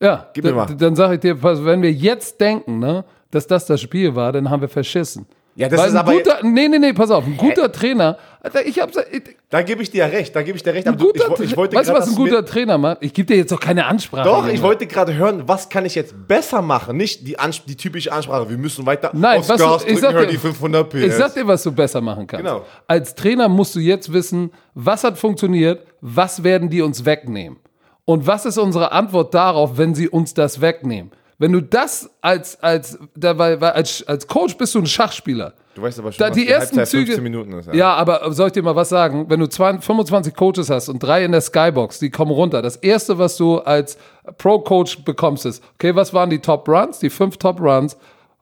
[0.01, 0.67] Ja, Gib mir mal.
[0.77, 4.49] dann sage ich dir, wenn wir jetzt denken, ne, dass das das Spiel war, dann
[4.49, 5.25] haben wir verschissen.
[5.57, 8.17] Ja, das Weil ist ein aber- guter, nee, nee, nee, pass auf, ein guter Trainer,
[8.41, 10.85] Alter, ich hab's, ich, Da gebe ich dir ja recht, da gebe ich dir recht.
[10.85, 12.97] ein Aber du, ich, guter, ich wollte weißt du, was ein guter Trainer macht?
[12.99, 14.25] Ich gebe dir jetzt doch keine Ansprache.
[14.27, 16.97] Doch, ich wollte gerade hören, was kann ich jetzt besser machen?
[16.97, 19.93] Nicht die, Ans die typische Ansprache, wir müssen weiter Nein, aufs was du- Gas ich
[19.93, 21.03] drücken, sag dir- die 500 PS.
[21.05, 22.43] Ich sag dir, was du besser machen kannst.
[22.45, 22.65] Genau.
[22.87, 27.57] Als Trainer musst du jetzt wissen, was hat funktioniert, was werden die uns wegnehmen.
[28.03, 31.11] Und was ist unsere Antwort darauf, wenn sie uns das wegnehmen?
[31.37, 35.53] Wenn du das als, als, da, weil, weil als, als Coach bist du ein Schachspieler.
[35.73, 37.05] du weißt aber schon, Da, was die ersten Halbzeit Züge.
[37.13, 37.73] 15 Minuten ist.
[37.73, 37.93] ja.
[37.93, 39.25] aber soll ich dir mal was sagen?
[39.29, 42.61] Wenn du 20, 25 Coaches hast und drei in der Skybox, die kommen runter.
[42.61, 43.97] Das erste, was du als
[44.37, 46.99] Pro-Coach bekommst, ist, okay, was waren die Top Runs?
[46.99, 47.97] Die fünf Top Runs,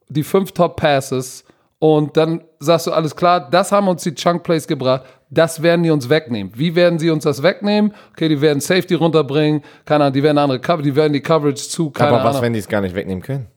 [0.09, 1.43] die fünf Top Passes.
[1.83, 5.03] Und dann sagst du, alles klar, das haben uns die Chunk Plays gebracht.
[5.29, 6.53] Das werden die uns wegnehmen.
[6.55, 7.93] Wie werden sie uns das wegnehmen?
[8.11, 9.61] Okay, die werden Safety runterbringen.
[9.83, 12.41] Keine Ahnung, die werden andere Cover, die werden die Coverage zu, keine aber was, Ahnung.
[12.43, 13.47] wenn die es gar nicht wegnehmen können?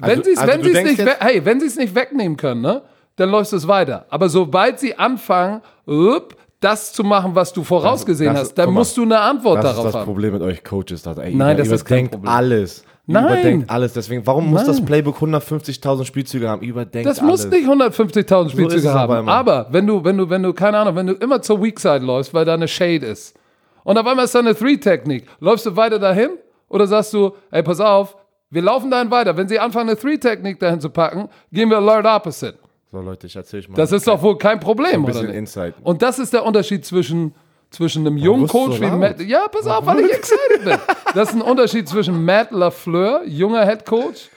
[0.00, 2.36] Wenn Also- sie es also wenn denkst nicht, we- hey, wenn sie es nicht wegnehmen
[2.36, 2.82] können, ne,
[3.14, 4.04] dann läuft es weiter.
[4.10, 8.80] Aber sobald sie anfangen, upp, das zu machen, was du vorausgesehen das- hast, dann mal,
[8.80, 10.04] musst du eine Antwort Das ist darauf das haben.
[10.06, 11.02] Problem mit euch Coaches.
[11.02, 11.12] Da.
[11.14, 12.32] Ey, Nein, das ist kein überdenkt Problem.
[12.32, 12.84] alles.
[13.06, 13.24] Nein.
[13.24, 13.92] überdenkt alles.
[13.94, 14.86] Deswegen, warum muss das Nein.
[14.86, 16.62] Playbook 150.000 Spielzüge haben?
[16.62, 17.30] Überdenkt Das alles.
[17.44, 19.28] muss nicht 150.000 ist Spielzüge aber haben.
[19.28, 21.98] Aber wenn du, wenn du, wenn du, keine Ahnung, wenn du immer zur Weak Side
[22.04, 23.36] läufst, weil da eine Shade ist
[23.84, 26.30] und auf einmal ist da eine Three-Technik, läufst du weiter dahin
[26.68, 28.16] oder sagst du, ey, pass auf,
[28.50, 29.36] wir laufen dahin weiter.
[29.36, 32.54] Wenn sie anfangen, eine Three-Technik dahin zu packen, gehen wir Alert Opposite.
[32.92, 33.76] So, Leute, ich erzähl euch mal.
[33.76, 35.36] Das ist doch wohl kein Problem, ein oder bisschen nicht?
[35.36, 35.74] Insight.
[35.82, 37.34] Und das ist der Unterschied zwischen,
[37.70, 38.86] zwischen einem jungen Coach so wie?
[38.86, 39.18] Matt.
[39.22, 40.76] Ja, pass auf, weil ich excited bin.
[41.14, 44.28] Das ist ein Unterschied zwischen Matt LaFleur, junger Head Coach,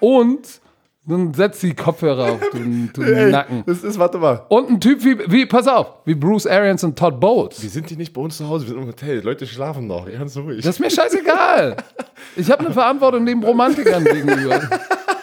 [0.00, 0.40] und
[1.06, 3.62] dann setzt die Kopfhörer auf, du, du Nacken.
[3.64, 4.44] Das ist, warte mal.
[4.48, 7.62] Und ein Typ wie, wie, pass auf, wie Bruce Arians und Todd Bowles.
[7.62, 9.20] Wir sind hier nicht bei uns zu Hause, wir sind im Hotel.
[9.20, 10.10] Leute schlafen noch.
[10.10, 10.64] Ganz ruhig.
[10.64, 11.76] Das ist mir scheißegal.
[12.34, 14.60] Ich habe eine Verantwortung dem Romantikern gegenüber.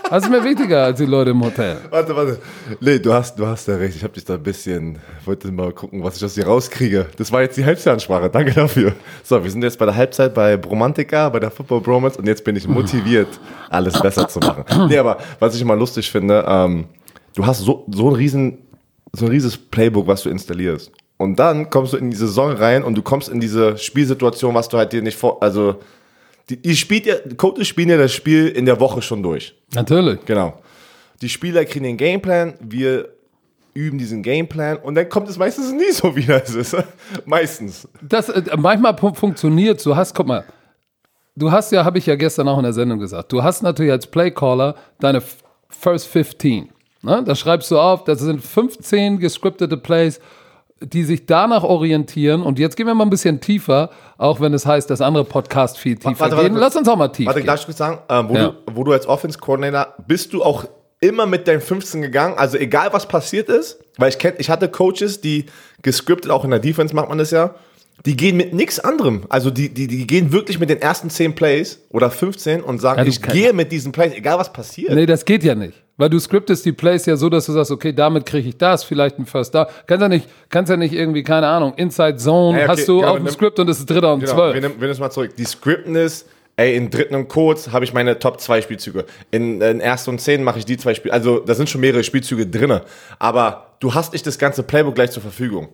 [0.10, 1.78] Das ist mir wichtiger als die Leute im Hotel.
[1.90, 2.40] Warte, warte.
[2.80, 3.96] Nee, du hast, du hast ja recht.
[3.96, 7.08] Ich habe dich da ein bisschen, wollte mal gucken, was ich aus dir rauskriege.
[7.18, 8.30] Das war jetzt die Halbzeitansprache.
[8.30, 8.94] Danke dafür.
[9.24, 12.44] So, wir sind jetzt bei der Halbzeit bei Bromantica, bei der Football Bromance und jetzt
[12.44, 13.28] bin ich motiviert,
[13.70, 14.64] alles besser zu machen.
[14.88, 16.86] Nee, aber was ich immer lustig finde, ähm,
[17.36, 18.60] du hast so, so ein riesen,
[19.12, 20.92] so ein rieses Playbook, was du installierst.
[21.18, 24.70] Und dann kommst du in die Saison rein und du kommst in diese Spielsituation, was
[24.70, 25.76] du halt dir nicht vor, also,
[26.50, 29.56] die, ihr spielt ja, Coaches spielen ja das Spiel in der Woche schon durch.
[29.74, 30.20] Natürlich.
[30.26, 30.60] Genau.
[31.22, 33.10] Die Spieler kriegen den Gameplan, wir
[33.74, 36.76] üben diesen Gameplan und dann kommt es meistens nie so, wie das ist.
[37.26, 37.88] meistens.
[38.02, 40.46] Das, äh, manchmal fu- funktioniert Du hast, guck mal,
[41.36, 43.92] du hast ja, habe ich ja gestern auch in der Sendung gesagt, du hast natürlich
[43.92, 45.22] als Playcaller deine
[45.70, 46.70] First 15.
[47.04, 47.24] Ne?
[47.26, 50.20] Da schreibst du auf, das sind 15 gescriptete Plays,
[50.82, 52.42] die sich danach orientieren.
[52.44, 55.78] Und jetzt gehen wir mal ein bisschen tiefer, auch wenn es heißt, dass andere Podcasts
[55.78, 56.58] viel tiefer warte, warte, gehen.
[56.58, 57.48] Lass uns auch mal tief Warte, gehen.
[57.48, 58.48] darf ich kurz sagen, ähm, wo, Ja.
[58.50, 60.66] du, wo du als Offense Coordinator bist du auch
[61.00, 64.68] immer mit deinen 15 gegangen, also egal was passiert ist, weil ich kenn, ich hatte
[64.70, 65.46] Coaches, die
[65.84, 67.54] gescriptet, auch in der Defense macht man das ja,
[68.06, 69.24] die gehen mit nichts anderem.
[69.30, 73.00] Also die, die, die gehen wirklich mit den ersten 10 Plays oder 15 und sagen,
[73.00, 74.94] Ja, ich gehe mit diesen Plays, egal was passiert.
[74.94, 75.84] Nee, das geht ja nicht.
[76.00, 78.84] Weil du scriptest die Plays ja so, dass du sagst, okay, damit kriege ich das,
[78.84, 79.66] vielleicht ein First Down.
[79.88, 83.00] Kannst ja nicht, kannst ja nicht irgendwie, keine Ahnung, Inside Zone Ja, okay, hast du
[83.00, 84.54] genau, auf dem Script und es ist Dritter und Genau, Zwölf.
[84.54, 85.36] wir nehmen, wir nehmen es mal zurück.
[85.36, 89.06] Die Scripten ist, ey, in dritten und kurz habe ich meine Top 2 Spielzüge.
[89.32, 91.14] In, in ersten und zehn mache ich die zwei Spiele.
[91.16, 92.80] Also da sind schon mehrere Spielzüge drin.
[93.18, 95.70] Aber du hast nicht das ganze Playbook gleich zur Verfügung.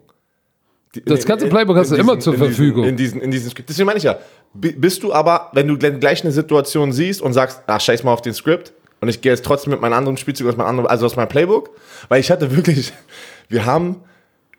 [0.96, 2.84] Die- Das ganze Playbook hast du immer zur in Verfügung.
[2.84, 4.20] Diesen, in diesen, in diesen, Script- deswegen meine ich ja,
[4.54, 8.14] bi- bist du aber, wenn du gleich eine Situation siehst und sagst, ach, scheiß mal
[8.14, 8.72] auf den Script
[9.04, 11.28] und ich gehe jetzt trotzdem mit meinem anderen Spielzug aus meinem anderen, also aus meinem
[11.28, 11.72] Playbook,
[12.08, 12.94] weil ich hatte wirklich,
[13.50, 13.98] wir haben,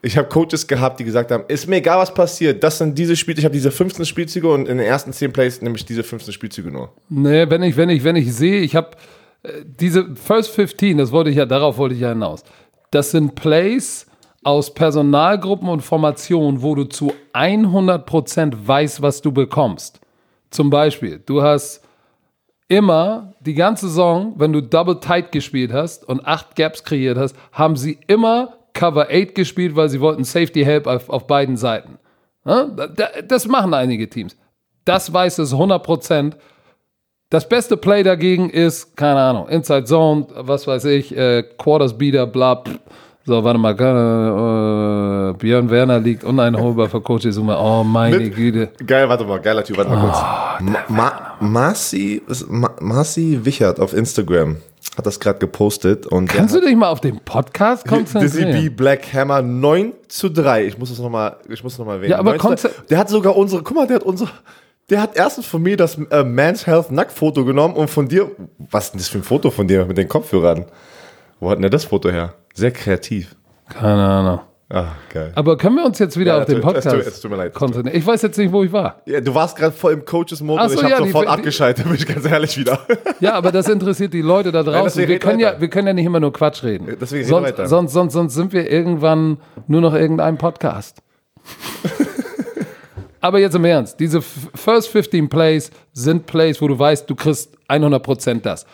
[0.02, 3.16] ich habe Coaches gehabt, die gesagt haben, ist mir egal, was passiert, das sind diese
[3.16, 6.02] Spielzüge, ich habe diese 15 Spielzüge und in den ersten 10 Plays nehme ich diese
[6.02, 6.92] 15 Spielzüge nur.
[7.08, 8.90] Nee, wenn ich, wenn ich, wenn ich sehe, ich habe
[9.64, 12.44] diese First 15, das wollte ich ja, darauf wollte ich ja hinaus.
[12.90, 14.06] Das sind Plays
[14.42, 20.00] aus Personalgruppen und Formationen, wo du zu 100% weißt, was du bekommst.
[20.50, 21.83] Zum Beispiel, du hast
[22.74, 27.36] immer die ganze Saison, wenn du Double Tight gespielt hast und acht Gaps kreiert hast,
[27.52, 31.98] haben sie immer Cover 8 gespielt, weil sie wollten Safety Help auf, auf beiden Seiten.
[33.28, 34.36] Das machen einige Teams.
[34.84, 36.32] Das weiß es 100%.
[37.30, 42.26] Das beste Play dagegen ist, keine Ahnung, Inside Zone, was weiß ich, äh, Quarters Beater,
[42.26, 42.56] bla.
[42.56, 42.80] pff.
[43.26, 47.56] So, warte mal, äh, Björn Werner liegt uneinholbar für Coach Izuma.
[47.58, 48.68] Oh, meine Mit- Güte.
[48.86, 50.16] Geil, warte mal, geiler Typ, warte mal kurz.
[50.16, 54.56] Ah, Ma Ma Marci, Ma Marci Wichert auf Instagram
[54.98, 58.76] hat das gerade gepostet und Kannst du dich mal auf den Podcast Dizzy B konzentrieren?
[58.76, 60.66] Black Hammer 9 zu 3.
[60.66, 62.12] Ich muss das nochmal, ich muss noch mal erwähnen.
[62.12, 62.48] Ja, aber 9 zu 3.
[62.68, 64.30] konze- der hat sogar unsere, guck mal, der hat unsere,
[64.90, 68.30] der hat erstens von mir das äh, Man's Health Nacktfoto genommen und von dir,
[68.70, 70.66] was ist denn das für ein Foto von dir mit den Kopfhörern?
[71.44, 72.32] Wo hat denn das Foto her?
[72.54, 73.36] Sehr kreativ.
[73.68, 74.40] Keine Ahnung.
[74.70, 75.30] Ah, geil.
[75.34, 77.36] Aber können wir uns jetzt wieder Ja, auf den es tut- Podcast es tut mir
[77.36, 77.52] leid.
[77.52, 77.94] konzentrieren?
[77.98, 79.02] Ich weiß jetzt nicht, wo ich war.
[79.04, 80.64] Ja, du warst gerade voll im Coaches-Modus.
[80.64, 82.78] Ach so, ich habe ja, sofort die- abgeschaltet, bin ich ganz ehrlich wieder.
[83.20, 84.84] Ja, aber das interessiert die Leute da draußen.
[84.84, 86.96] deswegen wir, können ja, wir können ja nicht immer nur Quatsch reden.
[86.98, 87.66] Deswegen sonst, weiter.
[87.66, 91.02] sonst, sonst, sonst sind wir irgendwann nur noch irgendein Podcast.
[93.20, 97.54] aber jetzt im Ernst, diese First 15 Plays sind Plays, wo du weißt, du kriegst
[97.68, 98.64] 100% das.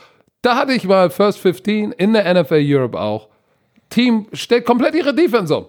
[0.42, 3.28] Da hatte ich mal First 15 in der NFL Europe auch.
[3.90, 5.66] Team stellt komplett ihre Defense um.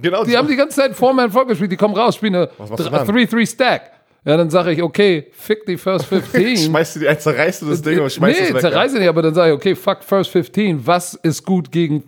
[0.00, 0.24] genau.
[0.24, 3.06] Die haben die ganze Zeit Foreman vorgespielt, die kommen raus, spielen eine machst du dann?
[3.06, 3.92] 3-3-Stack.
[4.24, 6.56] Ja, dann sage ich, okay, fick die First 15.
[6.56, 8.60] Schmeißt du die ein, zerreißt du das Ding und schmeißt nee, es weg.
[8.60, 12.02] zerreiße nicht, aber dann sage ich, okay, fuck First 15, was ist gut gegen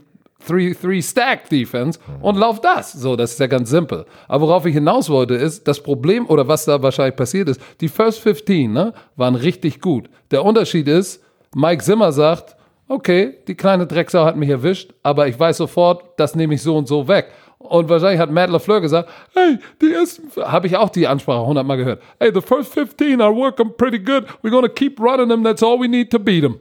[0.49, 2.93] 3-3-Stack-Defense und lauf das.
[2.93, 4.07] So, das ist ja ganz simpel.
[4.27, 7.89] Aber worauf ich hinaus wollte, ist, das Problem oder was da wahrscheinlich passiert ist, die
[7.89, 10.09] First 15 ne, waren richtig gut.
[10.31, 11.23] Der Unterschied ist,
[11.55, 12.57] Mike Zimmer sagt,
[12.89, 16.77] okay, die kleine Drecksau hat mich erwischt, aber ich weiß sofort, das nehme ich so
[16.77, 17.31] und so weg.
[17.59, 21.77] Und wahrscheinlich hat Matt LaFleur gesagt, hey, die ersten, habe ich auch die Ansprache hundertmal
[21.77, 22.03] gehört.
[22.19, 24.25] Hey, the first 15 are working pretty good.
[24.43, 25.45] We're gonna keep running them.
[25.45, 26.59] That's all we need to beat them.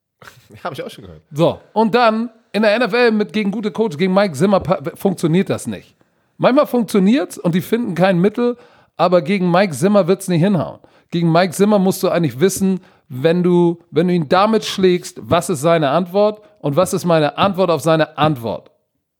[0.64, 1.22] Habe ich auch schon gehört.
[1.32, 4.62] So, und dann in der NFL mit gegen gute Coach, gegen Mike Zimmer
[4.94, 5.96] funktioniert das nicht.
[6.38, 8.56] Manchmal funktioniert's und die finden kein Mittel,
[8.96, 10.78] aber gegen Mike Zimmer wird's nicht hinhauen.
[11.10, 12.80] Gegen Mike Zimmer musst du eigentlich wissen,
[13.14, 17.36] wenn du, wenn du ihn damit schlägst, was ist seine Antwort und was ist meine
[17.36, 18.70] Antwort auf seine Antwort.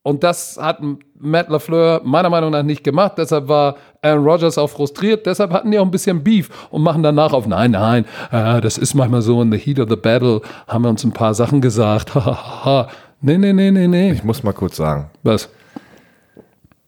[0.03, 0.79] Und das hat
[1.19, 3.13] Matt LaFleur meiner Meinung nach nicht gemacht.
[3.19, 5.27] Deshalb war Aaron Rodgers auch frustriert.
[5.27, 8.79] Deshalb hatten die auch ein bisschen Beef und machen danach auf, nein, nein, äh, das
[8.79, 11.61] ist manchmal so in the heat of the battle, haben wir uns ein paar Sachen
[11.61, 12.13] gesagt.
[13.21, 14.13] nee, nee, nee, nee, nee.
[14.13, 15.51] Ich muss mal kurz sagen, Was?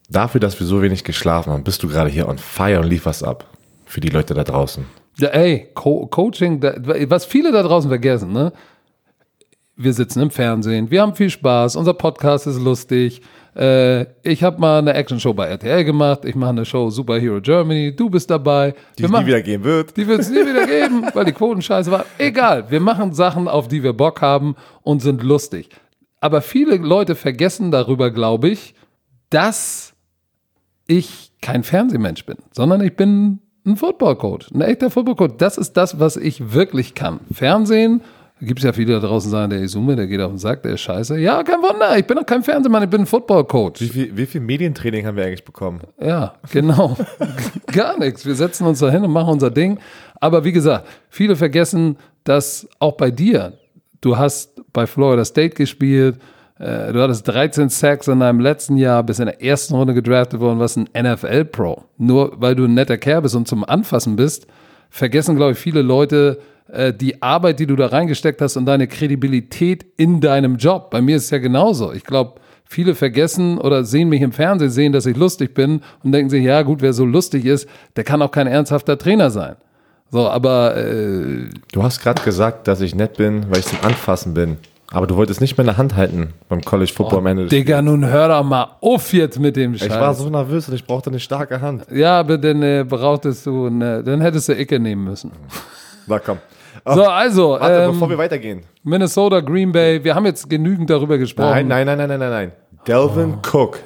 [0.09, 3.23] dafür, dass wir so wenig geschlafen haben, bist du gerade hier on fire und lieferst
[3.23, 3.45] ab.
[3.85, 4.85] Für die Leute da draußen.
[5.17, 8.51] Ja, ey, Co Coaching, was viele da draußen vergessen, ne?
[9.77, 13.21] Wir sitzen im Fernsehen, wir haben viel Spaß, unser Podcast ist lustig.
[13.55, 17.95] Äh, ich habe mal eine Action-Show bei RTL gemacht, ich mache eine Show Superhero Germany,
[17.95, 18.73] du bist dabei.
[18.97, 19.95] Die wir es nie wieder gehen wird.
[19.97, 22.05] Die wird es nie wieder geben, weil die Quoten scheiße waren.
[22.17, 25.69] Egal, wir machen Sachen, auf die wir Bock haben und sind lustig.
[26.19, 28.75] Aber viele Leute vergessen darüber, glaube ich,
[29.29, 29.93] dass
[30.87, 35.37] ich kein Fernsehmensch bin, sondern ich bin ein Footballcoach, ein echter Footballcoach.
[35.37, 37.19] Das ist das, was ich wirklich kann.
[37.33, 38.01] Fernsehen,
[38.41, 40.73] gibt es ja viele da draußen, sagen, der Isume, der geht auf den Sack, der
[40.73, 41.17] ist scheiße.
[41.19, 43.79] Ja, kein Wunder, ich bin doch kein Fernsehmann, ich bin ein Footballcoach.
[43.79, 45.81] Wie viel, wie viel Medientraining haben wir eigentlich bekommen?
[45.99, 46.95] Ja, genau.
[47.67, 48.25] Gar nichts.
[48.25, 49.79] Wir setzen uns da hin und machen unser Ding.
[50.19, 53.53] Aber wie gesagt, viele vergessen, dass auch bei dir,
[54.01, 56.19] du hast bei Florida State gespielt,
[56.59, 60.39] äh, du hattest 13 Sacks in deinem letzten Jahr, bist in der ersten Runde gedraftet
[60.39, 61.83] worden, was ein NFL-Pro.
[61.97, 64.47] Nur weil du ein netter Kerl bist und zum Anfassen bist,
[64.89, 66.39] vergessen, glaube ich, viele Leute
[66.71, 70.89] äh, die Arbeit, die du da reingesteckt hast und deine Kredibilität in deinem Job.
[70.91, 71.91] Bei mir ist es ja genauso.
[71.91, 76.11] Ich glaube, viele vergessen oder sehen mich im Fernsehen, sehen, dass ich lustig bin und
[76.11, 79.55] denken sich, ja gut, wer so lustig ist, der kann auch kein ernsthafter Trainer sein.
[80.11, 84.33] So, aber äh, Du hast gerade gesagt, dass ich nett bin, weil ich zum Anfassen
[84.33, 84.57] bin.
[84.91, 87.43] Aber du wolltest nicht mehr eine Hand halten beim College Football Ende.
[87.43, 89.87] des Digga, nun hör doch mal auf jetzt mit dem Scheiß.
[89.87, 91.85] Ich war so nervös und ich brauchte eine starke Hand.
[91.91, 95.31] ja, aber dann äh, brauchtest du, eine, dann hättest du Icke nehmen müssen.
[96.07, 96.37] Na komm.
[96.85, 98.61] So, also, Warte, ähm, bevor wir weitergehen.
[98.83, 101.67] Minnesota, Green Bay, wir haben jetzt genügend darüber gesprochen.
[101.67, 102.51] Nein, nein, nein, nein, nein, nein, nein.
[102.87, 103.79] Delvin Cook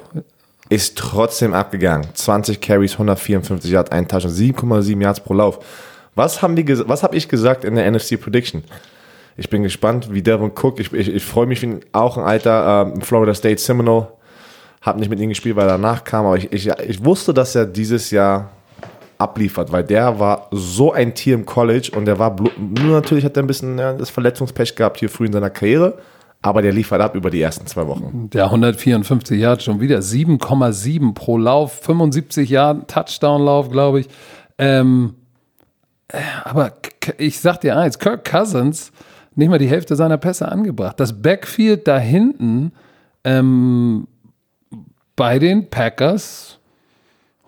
[0.68, 2.06] ist trotzdem abgegangen.
[2.12, 5.58] 20 Carries, 154 Yards, ein Touchdown, 7,7 Yards pro Lauf.
[6.14, 6.56] Was haben
[6.88, 8.64] was habe ich gesagt in der NFC Prediction?
[9.40, 12.92] Ich bin gespannt, wie Delvin Cook, ich, ich, ich freue mich, wie auch ein alter
[12.94, 14.08] ähm, Florida State Seminole,
[14.82, 17.54] habe nicht mit ihm gespielt, weil er danach kam, aber ich, ich, ich wusste, dass
[17.54, 18.50] er dieses Jahr
[19.16, 23.34] abliefert, weil der war so ein Tier im College und der war, nur natürlich hat
[23.38, 25.96] er ein bisschen ja, das Verletzungspech gehabt hier früh in seiner Karriere,
[26.42, 28.28] aber der liefert ab über die ersten zwei Wochen.
[28.34, 34.08] Der 154 Yards schon wieder, 7,7 pro Lauf, 75 Yards Touchdown-Lauf, glaube ich.
[34.58, 35.14] Ähm,
[36.08, 36.74] äh, aber
[37.16, 38.92] ich sag dir eins, Kirk Cousins
[39.34, 40.98] nicht mal die Hälfte seiner Pässe angebracht.
[41.00, 42.72] Das Backfield da hinten
[43.24, 44.06] ähm,
[45.16, 46.58] bei den Packers,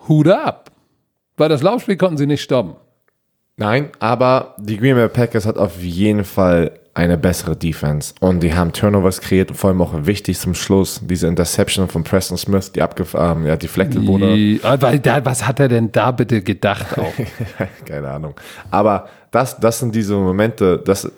[0.09, 0.71] Hut ab.
[1.37, 2.75] Weil das Laufspiel konnten sie nicht stoppen.
[3.57, 8.12] Nein, aber die Green Bay Packers hat auf jeden Fall eine bessere Defense.
[8.21, 12.37] Und die haben Turnovers kreiert, vor allem auch wichtig zum Schluss, diese Interception von Preston
[12.37, 14.35] Smith, die abgefahren, ja, deflected wurde.
[14.35, 17.12] Die- Aber da, was hat er denn da bitte gedacht auch?
[17.87, 18.35] Keine Ahnung.
[18.71, 21.11] Aber das, das sind diese Momente, das,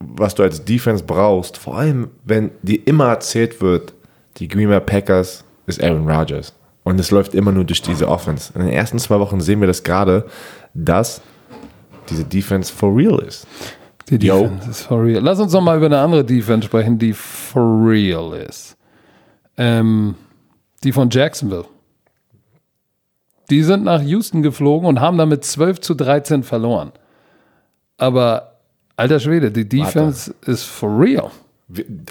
[0.00, 3.94] was du als Defense brauchst, vor allem, wenn dir immer erzählt wird,
[4.36, 6.54] die Green Bay Packers ist Aaron Rodgers.
[6.84, 8.52] Und es läuft immer nur durch diese Offense.
[8.54, 10.24] In den ersten zwei Wochen sehen wir das gerade,
[10.72, 11.20] dass
[12.08, 13.46] diese Defense for real ist.
[14.08, 14.44] Die Yo.
[14.44, 15.20] Defense ist for real.
[15.22, 18.76] Lass uns noch mal über eine andere Defense sprechen, die for real ist.
[19.58, 20.14] Ähm,
[20.82, 21.66] die von Jacksonville.
[23.50, 26.92] Die sind nach Houston geflogen und haben damit 12 zu 13 verloren.
[27.96, 28.47] Aber,
[28.98, 31.30] alter Schwede, die Defense ist for real.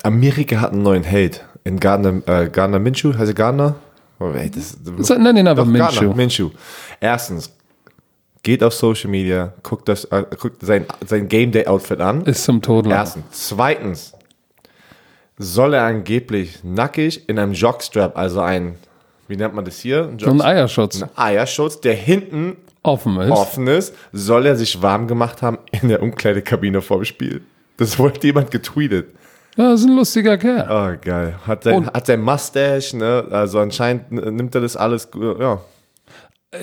[0.03, 1.43] Amerika hat einen neuen Held.
[1.63, 3.75] In Gardner, äh, Gardner Minshew, heißt er Gardner?
[4.19, 5.99] Oh, ey, das, So, Nenn ihn einfach Minshew.
[5.99, 6.49] Gardner, Minshew.
[6.99, 7.51] Erstens,
[8.43, 12.21] geht auf Social Media, guckt, das, äh, guckt sein, sein Game Day Outfit an.
[12.25, 12.87] Ist zum Tod.
[12.87, 13.25] Erstens.
[13.31, 14.13] Zweitens,
[15.37, 18.75] soll er angeblich nackig in einem Jockstrap, also ein,
[19.27, 20.07] wie nennt man das hier?
[20.07, 23.31] Ein So ein Eierschutz ein Eierschutz, der hinten offen ist.
[23.31, 27.41] offen ist, soll er sich warm gemacht haben in der Umkleidekabine vor dem Spiel.
[27.77, 29.13] Das wurde jemand getweetet.
[29.55, 30.67] Ja, das ist ein lustiger Kerl.
[30.69, 31.35] Oh, geil.
[31.47, 33.25] Hat sein, Und- hat sein Mustache, ne?
[33.31, 35.09] Also anscheinend nimmt er das alles,
[35.39, 35.59] ja.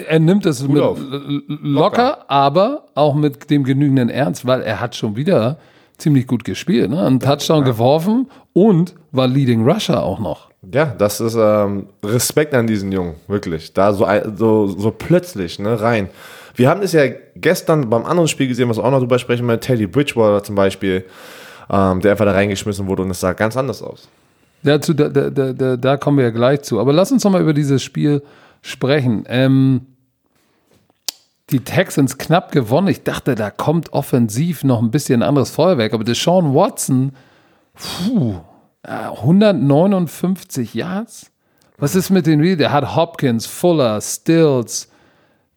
[0.09, 0.99] Er nimmt es mit auf.
[0.99, 5.59] l- l- locker, aber auch mit dem genügenden Ernst, weil er hat schon wieder
[5.99, 6.89] ziemlich gut gespielt.
[6.91, 7.05] Ne?
[7.05, 10.51] Einen Touchdown geworfen und war Leading Rusher auch noch.
[10.73, 13.73] Ja, das ist ähm, Respekt an diesen Jungen, wirklich.
[13.73, 16.09] Da so, so, so plötzlich ne, rein.
[16.55, 19.47] Wir haben es ja gestern beim anderen Spiel gesehen, was wir auch noch drüber sprechen,
[19.47, 21.05] mit Teddy Bridgewater zum Beispiel,
[21.71, 24.09] ähm, der einfach da reingeschmissen wurde und es sah ganz anders aus.
[24.63, 26.81] Dazu, da, da, da, da, kommen wir ja gleich zu.
[26.81, 28.23] Aber lass uns noch mal über dieses Spiel
[28.63, 29.25] sprechen.
[29.29, 29.83] Ähm,
[31.51, 32.89] die Texans knapp gewonnen.
[32.89, 35.93] Ich dachte, da kommt offensiv noch ein bisschen anderes Feuerwerk.
[35.93, 37.13] Aber Deshaun Watson,
[37.75, 38.37] puh,
[38.89, 41.31] 159 Yards?
[41.79, 44.89] Was ist mit den Re Der hat Hopkins, Fuller, Stills.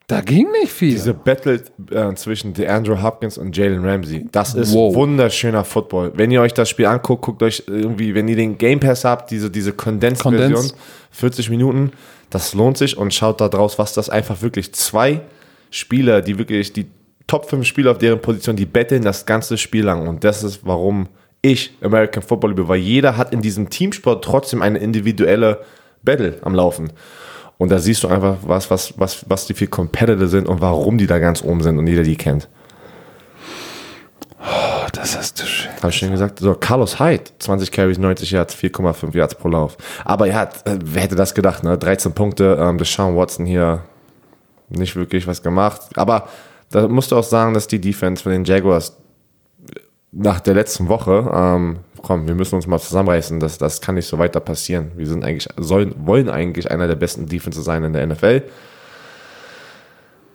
[0.08, 0.92] Da ging nicht viel.
[0.92, 1.62] Diese Battle
[1.92, 4.96] äh, zwischen DeAndre Hopkins und Jalen Ramsey, das ist Wow.
[4.96, 6.14] wunderschöner Football.
[6.16, 9.32] Wenn ihr euch das Spiel anguckt, guckt euch irgendwie, wenn ihr den Game Pass habt,
[9.32, 10.76] diese, diese Condensed-Version, Condensed.
[11.12, 11.92] 40 Minuten,
[12.30, 15.20] das lohnt sich und schaut da draus, was das einfach wirklich zwei
[15.72, 16.88] Spieler, die wirklich die
[17.28, 20.62] Top 5 Spieler auf deren Position, die betteln das ganze Spiel lang und das ist,
[20.66, 21.10] warum
[21.42, 25.62] ich American Football liebe, weil jeder hat in diesem Teamsport trotzdem eine individuelle
[26.04, 26.92] Battle am Laufen.
[27.58, 30.98] Und da siehst du einfach, was, was, was, was die für Competitor sind und warum
[30.98, 32.48] die da ganz oben sind und jeder die kennt.
[34.40, 35.72] Oh, das ist zu schön.
[35.78, 36.40] Habe ich schon gesagt.
[36.40, 39.78] So, Carlos Hyde, 20 Carries, 90 Yards, 4,5 Yards pro Lauf.
[40.06, 41.78] Aber ja, äh, wer hätte das gedacht, ne?
[41.78, 43.84] 13 Punkte, ähm, Deshaun Watson hier
[44.70, 45.82] nicht wirklich was gemacht.
[45.96, 46.30] Aber
[46.70, 48.96] da musst du auch sagen, dass die Defense von den Jaguars
[50.20, 54.08] nach der letzten Woche, ähm, komm, wir müssen uns mal zusammenreißen, das, das kann nicht
[54.08, 54.92] so weiter passieren.
[54.96, 58.44] Wir sind eigentlich, sollen, wollen eigentlich einer der besten Defenses sein in der NFL.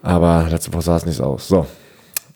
[0.03, 1.49] Aber letzte Woche sah es nicht aus.
[1.49, 1.67] So.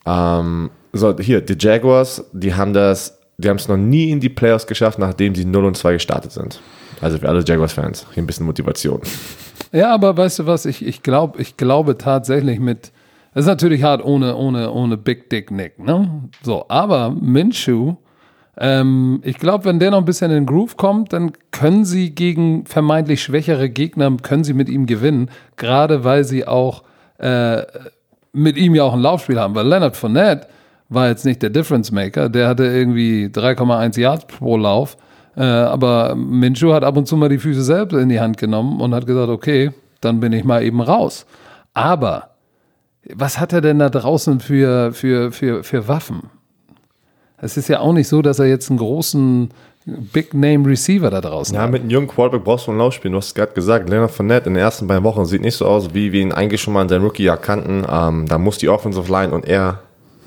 [0.06, 4.28] Ähm, so, hier, die Jaguars, die haben das, die haben es noch nie in die
[4.28, 6.60] Playoffs geschafft, nachdem sie 0 und 2 gestartet sind.
[7.00, 9.00] Also für alle Jaguars-Fans, hier ein bisschen Motivation.
[9.72, 12.92] Ja, aber weißt du was, ich, ich, glaub, ich glaube tatsächlich mit,
[13.36, 16.22] es ist natürlich hart ohne, ohne, ohne Big Dick Nick, ne?
[16.42, 17.96] So, aber Minshew,
[18.56, 22.14] ähm, ich glaube, wenn der noch ein bisschen in den Groove kommt, dann können sie
[22.14, 26.82] gegen vermeintlich schwächere Gegner, können sie mit ihm gewinnen, gerade weil sie auch
[27.18, 27.60] äh,
[28.32, 30.46] mit ihm ja auch ein Laufspiel haben, weil Leonard Fournette
[30.88, 34.96] war jetzt nicht der Difference Maker, der hatte irgendwie 3,1 Yards pro Lauf,
[35.36, 38.80] äh, aber Minshew hat ab und zu mal die Füße selbst in die Hand genommen
[38.80, 41.26] und hat gesagt, okay, dann bin ich mal eben raus.
[41.74, 42.30] Aber
[43.14, 46.24] was hat er denn da draußen für, für, für, für Waffen?
[47.38, 49.50] Es ist ja auch nicht so, dass er jetzt einen großen
[49.84, 51.70] Big-Name-Receiver da draußen Ja, hat.
[51.70, 53.10] mit einem jungen Quarterback brauchst du ein Laufspiel.
[53.10, 55.66] Du hast es gerade gesagt, Leonard Fournette in den ersten beiden Wochen sieht nicht so
[55.66, 57.84] aus, wie wir ihn eigentlich schon mal in seinem Rookie-Jahr kannten.
[57.88, 59.80] Ähm, da muss die Offensive Line und er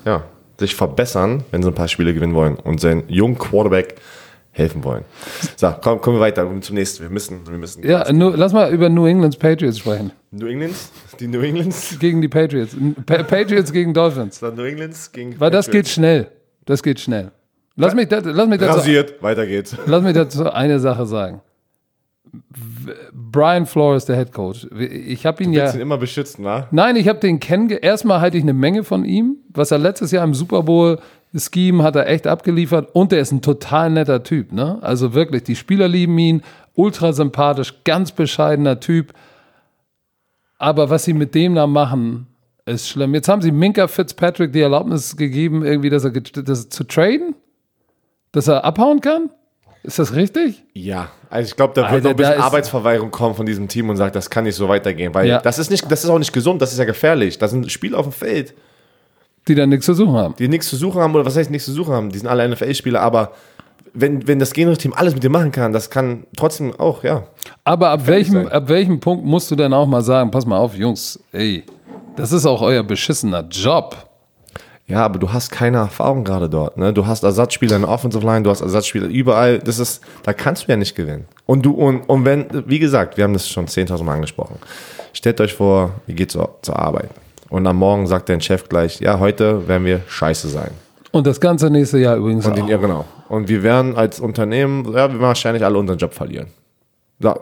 [0.06, 0.22] ja,
[0.58, 3.96] sich verbessern, wenn sie ein paar Spiele gewinnen wollen und seinen jungen Quarterback
[4.52, 5.04] helfen wollen.
[5.56, 7.02] So, komm, kommen wir weiter zum nächsten.
[7.02, 7.82] Wir müssen, wir müssen.
[7.86, 10.12] Ja, nur, lass mal über New England's Patriots sprechen.
[10.32, 10.92] New Englands?
[11.18, 11.98] Die New Englands?
[11.98, 12.76] Gegen die Patriots.
[13.04, 14.40] Pa Patriots gegen Dolphins.
[14.40, 16.30] New Englands gegen Weil das geht schnell.
[16.66, 17.32] Das geht schnell.
[17.76, 19.76] Lass mich, das, lass mich dazu Rasiert, weiter geht's.
[19.86, 21.40] Lass mich dazu eine Sache sagen.
[23.12, 24.68] Brian Flores, der Head Coach.
[24.76, 25.72] Ich habe ihn Du ja.
[25.72, 26.68] ihn immer beschützen, wa?
[26.70, 27.84] Nein, ich habe den kennengelernt.
[27.84, 29.38] Erstmal halte ich eine Menge von ihm.
[29.48, 30.98] Was er letztes Jahr im Super Bowl
[31.34, 34.52] Scheme hat er echt abgeliefert und er ist ein total netter Typ.
[34.52, 34.78] Ne?
[34.82, 36.42] Also wirklich, die Spieler lieben ihn,
[36.74, 39.12] ultra sympathisch, ganz bescheidener Typ.
[40.60, 42.26] Aber was sie mit dem da machen,
[42.66, 43.14] Ist schlimm.
[43.14, 47.34] Jetzt haben sie Minka Fitzpatrick die Erlaubnis gegeben, irgendwie, dass er, dass zu traden?
[48.32, 49.30] Dass er abhauen kann?
[49.82, 50.62] Ist das richtig?
[50.74, 53.88] Ja, also ich glaube, da wird Alter, noch ein bisschen Arbeitsverweigerung kommen von diesem Team
[53.88, 55.40] und sagt, das kann nicht so weitergehen, weil Ja.
[55.40, 57.38] das ist nicht, das ist auch nicht gesund, das ist ja gefährlich.
[57.38, 58.54] Da sind Spieler auf dem Feld,
[59.48, 60.34] Die dann nichts zu suchen haben.
[60.38, 62.46] die nichts zu suchen haben oder was heißt nichts zu suchen haben, die sind alle
[62.46, 63.32] NFL-Spieler, aber
[63.92, 67.24] wenn, wenn das Gegnerteam alles mit dir machen kann, das kann trotzdem auch, ja.
[67.64, 70.76] Aber ab welchem, ab welchem Punkt musst du dann auch mal sagen, pass mal auf,
[70.76, 71.64] Jungs, ey,
[72.16, 73.96] das ist auch euer beschissener Job.
[74.86, 76.76] Ja, aber du hast keine Erfahrung gerade dort.
[76.76, 76.92] Ne?
[76.92, 79.60] Du hast Ersatzspieler in der Offensive Line, du hast Ersatzspieler überall.
[79.60, 81.26] Das ist, da kannst du ja nicht gewinnen.
[81.46, 84.56] Und du und, und wenn, wie gesagt, wir haben das schon 10.000 Mal angesprochen.
[85.12, 87.10] Stellt euch vor, ihr geht zur, zur Arbeit
[87.50, 90.70] und am Morgen sagt dein Chef gleich, ja, heute werden wir scheiße sein.
[91.12, 92.56] Und das ganze nächste Jahr übrigens Und auch.
[92.56, 93.04] den, ja, genau.
[93.28, 96.48] Und wir werden als Unternehmen, ja, wir werden wahrscheinlich alle unseren Job verlieren.
[97.18, 97.34] So.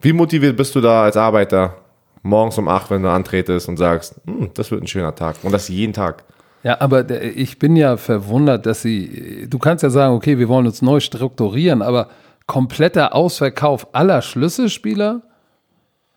[0.00, 1.74] Wie motiviert bist du da als Arbeiter
[2.22, 5.36] morgens um 8, wenn du antretest und sagst, hm, das wird ein schöner Tag.
[5.42, 6.24] Und das jeden Tag.
[6.62, 10.66] Ja, aber ich bin ja verwundert, dass sie, du kannst ja sagen, okay, wir wollen
[10.66, 12.08] uns neu strukturieren, aber
[12.46, 15.22] kompletter Ausverkauf aller Schlüsselspieler?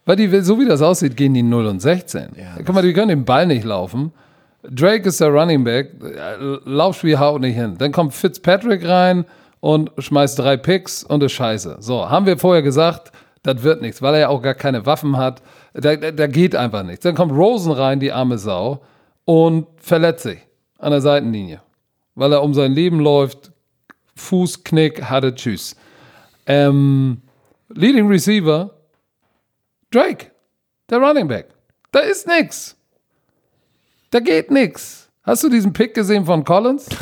[0.05, 2.29] Weil die, so wie das aussieht, gehen die 0 und 16.
[2.65, 4.11] Guck mal, die können den Ball nicht laufen.
[4.63, 7.75] Drake ist der Running Back, äh, Laufspiel haut nicht hin.
[7.77, 9.25] Dann kommt Fitzpatrick rein
[9.59, 11.77] und schmeißt drei Picks und ist scheiße.
[11.79, 13.11] So, haben wir vorher gesagt,
[13.43, 15.41] das wird nichts, weil er ja auch gar keine Waffen hat.
[15.73, 17.03] Da, da, da geht einfach nichts.
[17.03, 18.81] Dann kommt Rosen rein, die arme Sau,
[19.25, 20.39] und verletzt sich
[20.79, 21.61] an der Seitenlinie,
[22.15, 23.51] weil er um sein Leben läuft.
[24.15, 25.75] Fußknick, hatte Tschüss.
[26.45, 27.21] Ähm,
[27.69, 28.71] Leading Receiver,
[29.91, 30.27] Drake,
[30.89, 31.49] der Running Back.
[31.91, 32.77] Da ist nix.
[34.13, 35.09] Da geht nix.
[35.23, 36.87] Hast du diesen Pick gesehen von Collins?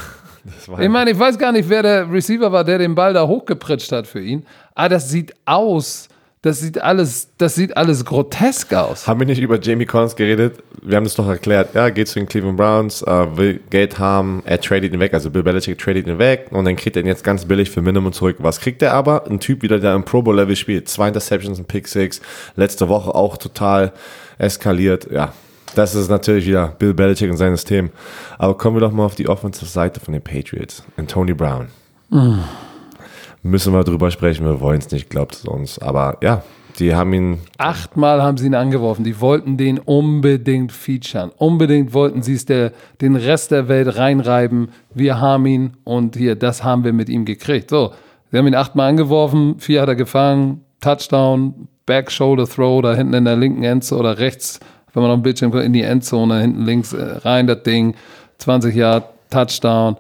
[0.80, 3.92] Ich meine, ich weiß gar nicht, wer der Receiver war, der den Ball da hochgepritscht
[3.92, 4.44] hat für ihn.
[4.74, 6.08] Aber das sieht aus,
[6.42, 9.08] das sieht alles, das sieht alles grotesk aus.
[9.08, 10.64] Haben wir nicht über Jamie Collins geredet?
[10.82, 11.76] Wir haben das doch erklärt.
[11.76, 15.30] Ja, geht zu den Cleveland Browns, äh, will Geld haben, er tradet ihn weg, also
[15.30, 18.12] Bill Belichick tradet ihn weg und dann kriegt er ihn jetzt ganz billig für Minimum
[18.12, 18.38] zurück.
[18.40, 19.28] Was kriegt er aber?
[19.28, 20.90] Ein Typ wieder, der im Pro Bowl Level spielt.
[20.90, 22.20] Zwei Interceptions, ein Pick Six,
[22.56, 23.94] letzte Woche auch total
[24.40, 25.08] eskaliert.
[25.12, 25.34] Ja,
[25.76, 27.90] das ist natürlich wieder Bill Belichick und sein System.
[28.38, 30.84] Aber kommen wir doch mal auf die Offensive Seite von den Patriots.
[30.98, 31.68] Und Tony Brown.
[33.44, 35.80] Müssen wir drüber sprechen, wir wollen es nicht, glaubt es uns.
[35.80, 36.44] Aber ja,
[36.80, 39.04] die haben ihn Achtmal haben sie ihn angeworfen.
[39.04, 41.32] Die wollten den unbedingt featuren.
[41.38, 44.70] Unbedingt wollten sie es den Rest der Welt reinreiben.
[44.94, 47.70] Wir haben ihn und hier, das haben wir mit ihm gekriegt.
[47.70, 47.94] So,
[48.32, 53.14] sie haben ihn achtmal angeworfen, vier hat er gefangen, Touchdown, Back Shoulder Throw, da hinten
[53.14, 54.60] in der linken Endzone oder rechts,
[54.94, 57.96] wenn man auf dem Bildschirm guckt, in die Endzone, hinten links äh, rein, das Ding,
[58.40, 59.98] 20 Yard, Touchdown,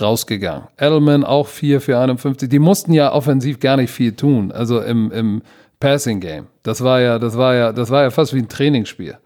[0.00, 0.64] rausgegangen.
[0.78, 2.48] Edelman auch 4 für 51.
[2.48, 5.42] Die mussten ja offensiv gar nicht viel tun, also im, im
[5.78, 6.46] Passing Game.
[6.62, 9.16] Das war ja, das war ja, das war ja fast wie ein Trainingsspiel.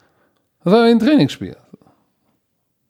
[0.64, 1.56] Das war wie ein Trainingsspiel.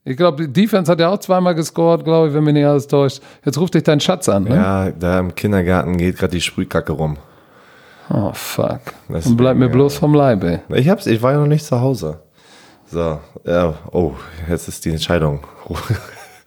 [0.07, 2.87] Ich glaube, die Defense hat ja auch zweimal gescored, glaube ich, wenn mich nicht alles
[2.87, 3.23] täuscht.
[3.45, 4.55] Jetzt ruft dich dein Schatz an, ne?
[4.55, 7.17] Ja, da im Kindergarten geht gerade die Sprühkacke rum.
[8.11, 8.81] Oh, fuck.
[9.09, 10.61] Deswegen, Und bleib mir bloß vom Leib, ey.
[10.75, 12.21] Ich hab's, ich war ja noch nicht zu Hause.
[12.91, 14.13] So, ja, oh,
[14.49, 15.41] jetzt ist die Entscheidung.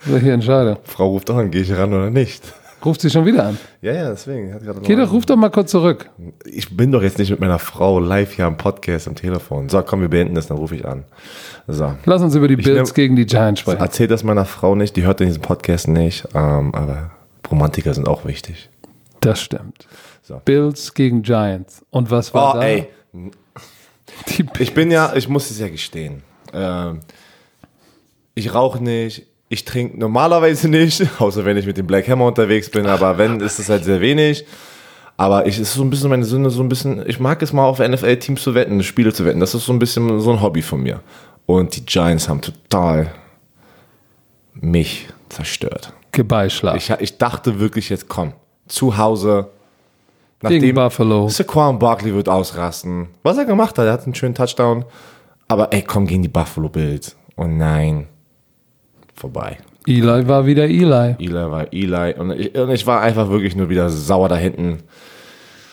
[0.06, 0.78] Welche Entscheidung?
[0.84, 2.44] Frau ruft doch an, gehe ich ran oder nicht?
[2.86, 3.58] Ruft sie schon wieder an.
[3.82, 4.54] Ja, ja, deswegen.
[4.54, 6.10] Hat Geh doch, ruf doch mal kurz zurück.
[6.46, 9.68] Ich bin doch jetzt nicht mit meiner Frau live hier am Podcast am Telefon.
[9.68, 11.04] So, komm, wir beenden das, dann rufe ich an.
[11.68, 11.96] So.
[12.06, 13.80] Lass uns über die Bills nehm- gegen die Giants sprechen.
[13.82, 17.12] Erzähl das meiner Frau nicht, die hört diesen Podcast nicht, ähm, aber
[17.50, 18.70] Romantiker sind auch wichtig.
[19.22, 19.88] Das stimmt.
[20.28, 20.42] So.
[20.44, 21.86] Bills gegen Giants.
[21.90, 22.66] Und was war Oh, da?
[22.66, 22.88] ey.
[24.60, 26.24] Ich bin ja, ich muss es ja gestehen.
[26.52, 27.00] Ähm,
[28.36, 32.70] ich rauche nicht, ich trinke normalerweise nicht, außer wenn ich mit dem Black Hammer unterwegs
[32.70, 34.46] bin, aber wenn, ist es halt sehr wenig.
[35.18, 37.54] Aber ich, es ist so ein bisschen meine Sünde, so ein bisschen, ich mag es
[37.54, 39.40] mal auf NFL-Teams zu wetten, Spiele zu wetten.
[39.40, 41.02] Das ist so ein bisschen so ein Hobby von mir.
[41.46, 43.14] Und die Giants haben total
[44.54, 45.94] mich zerstört.
[46.12, 46.76] Gebeitschlag.
[46.78, 48.34] Ich, ich dachte wirklich jetzt, komm,
[48.68, 49.50] zu Hause,
[50.42, 51.30] gegen Buffalo.
[51.30, 53.08] Saquon Barkley wird ausrasten.
[53.24, 54.86] Was er gemacht hat, er hat einen schönen Touchdown.
[55.48, 57.16] Aber ey, komm gegen die Buffalo Bills.
[57.36, 58.08] Und nein,
[59.16, 59.58] vorbei.
[59.88, 61.16] Eli war wieder Eli.
[61.20, 62.14] Eli war Eli.
[62.20, 64.84] Und ich, und ich war einfach wirklich nur wieder sauer da hinten.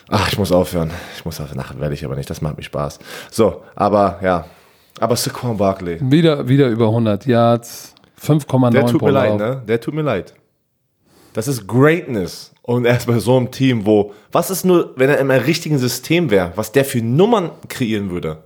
[0.09, 0.91] Ach, ich muss aufhören.
[1.17, 1.61] Ich muss aufhören.
[1.61, 2.31] Ach, werde ich aber nicht.
[2.31, 3.01] Das macht mir Spaß.
[3.31, 4.45] So, aber ja.
[5.01, 5.99] Aber Saquon Barkley.
[6.01, 7.95] Wieder, wieder über 100 Yards.
[8.21, 9.63] 5,9 Der tut mir leid, ne?
[9.67, 10.35] Der tut mir leid.
[11.33, 12.54] Das ist Greatness.
[12.67, 16.31] Und erst bei so einem Team, wo, was ist nur, wenn er im richtigen System
[16.31, 18.39] wäre, was der für Nummern kreieren würde?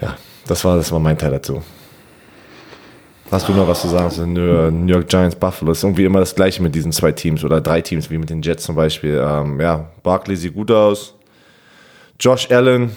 [0.00, 0.16] Ja,
[0.48, 1.62] das war, das war mein Teil dazu.
[3.30, 5.70] Hast du noch was zu sagen zu New New York Giants Buffalo?
[5.70, 8.42] Ist irgendwie immer das gleiche mit diesen zwei Teams oder drei Teams, wie mit den
[8.42, 9.22] Jets zum Beispiel.
[9.24, 11.14] Ähm, ja, Barkley sieht gut aus.
[12.18, 12.90] Josh Allen,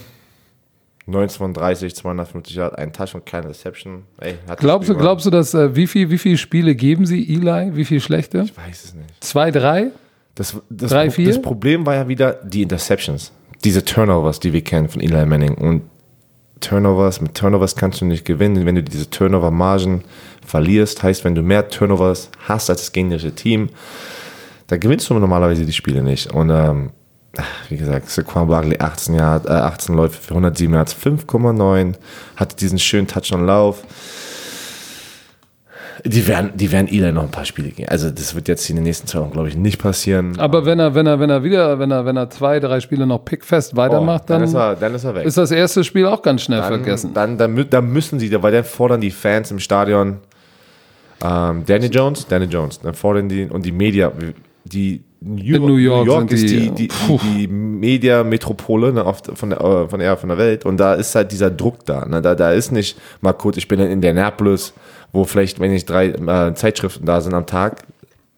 [1.07, 4.03] 19 von 30, 250 Yards, ein Touch und keine Reception.
[4.19, 7.75] Ey, Glaubst du, glaubst du, dass äh, wie viel, wie viele Spiele geben sie Eli?
[7.75, 8.39] Wie viele schlechte?
[8.45, 9.23] Ich weiß es nicht.
[9.23, 9.91] Zwei, drei?
[10.33, 11.27] Das, das, Drei, vier?
[11.27, 13.31] das Problem war ja wieder die Interceptions.
[13.63, 15.55] Diese Turnovers, die wir kennen von Eli Manning.
[15.55, 15.83] Und
[16.59, 18.65] Turnovers, mit Turnovers kannst du nicht gewinnen.
[18.65, 20.03] Wenn du diese Turnover-Margen
[20.45, 23.69] verlierst, heißt, wenn du mehr Turnovers hast als das gegnerische Team,
[24.67, 26.33] dann gewinnst du normalerweise die Spiele nicht.
[26.33, 26.91] Und ähm,
[27.69, 31.93] wie gesagt, Saquon Barkley 18, Yard, äh, 18 Läufe für 107 Yards, 5,9,
[32.35, 33.83] hatte diesen schönen Touch-on-Lauf.
[36.03, 37.87] Die werden, die werden Eli noch ein paar Spiele gehen.
[37.89, 40.37] Also das wird jetzt in den nächsten zwei Wochen, glaube ich, nicht passieren.
[40.39, 43.07] Aber wenn er, wenn er, wenn er wieder, wenn er, wenn er zwei, drei Spiele
[43.07, 45.25] noch pickfest weitermacht, Oh, dann, dann, ist er, dann ist er weg.
[45.25, 47.11] ist das erste Spiel auch ganz schnell dann, vergessen.
[47.13, 50.17] Dann, dann, dann müssen sie, weil dann fordern die Fans im Stadion
[51.23, 54.11] ähm, Danny Jones, Danny Jones, dann fordern die und die Media,
[54.65, 59.59] die New, In New York sind ist die, die, die, die, Media-Metropole ne, von, der,
[59.59, 62.05] äh, von, der, von der Welt und da ist halt dieser Druck da.
[62.05, 62.35] Ne, da.
[62.35, 64.73] Da ist nicht mal kurz, ich bin in Indianapolis,
[65.11, 67.83] wo vielleicht, wenn ich drei äh, Zeitschriften da sind am Tag,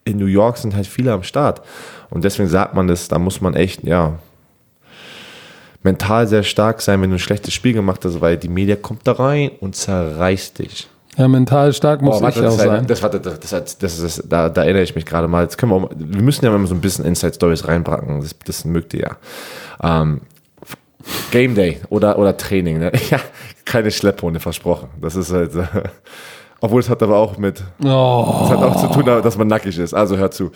[0.05, 1.61] in New York sind halt viele am Start.
[2.09, 4.19] Und deswegen sagt man das, da muss man echt, ja,
[5.83, 9.05] mental sehr stark sein, wenn du ein schlechtes Spiel gemacht hast, weil die Media kommt
[9.05, 10.87] da rein und zerreißt dich.
[11.17, 12.85] Ja, mental stark muss Boah, ich auch das, sein.
[12.85, 15.43] das, warte, das, das, das, ist, da, da erinnere ich mich gerade mal.
[15.43, 18.21] Jetzt können wir, auch, wir müssen ja immer so ein bisschen Inside Stories reinbracken.
[18.21, 19.17] Das, das mögt ihr
[19.81, 20.01] ja.
[20.01, 20.21] Ähm,
[21.31, 22.77] Game Day oder, oder Training.
[22.77, 22.91] Ne?
[23.09, 23.19] Ja,
[23.65, 24.89] keine Schlepphunde, versprochen.
[25.01, 25.51] Das ist halt.
[26.59, 27.63] Äh, obwohl es hat aber auch mit.
[27.83, 29.93] Oh, Das hat auch zu tun, dass man nackig ist.
[29.93, 30.51] Also hör zu.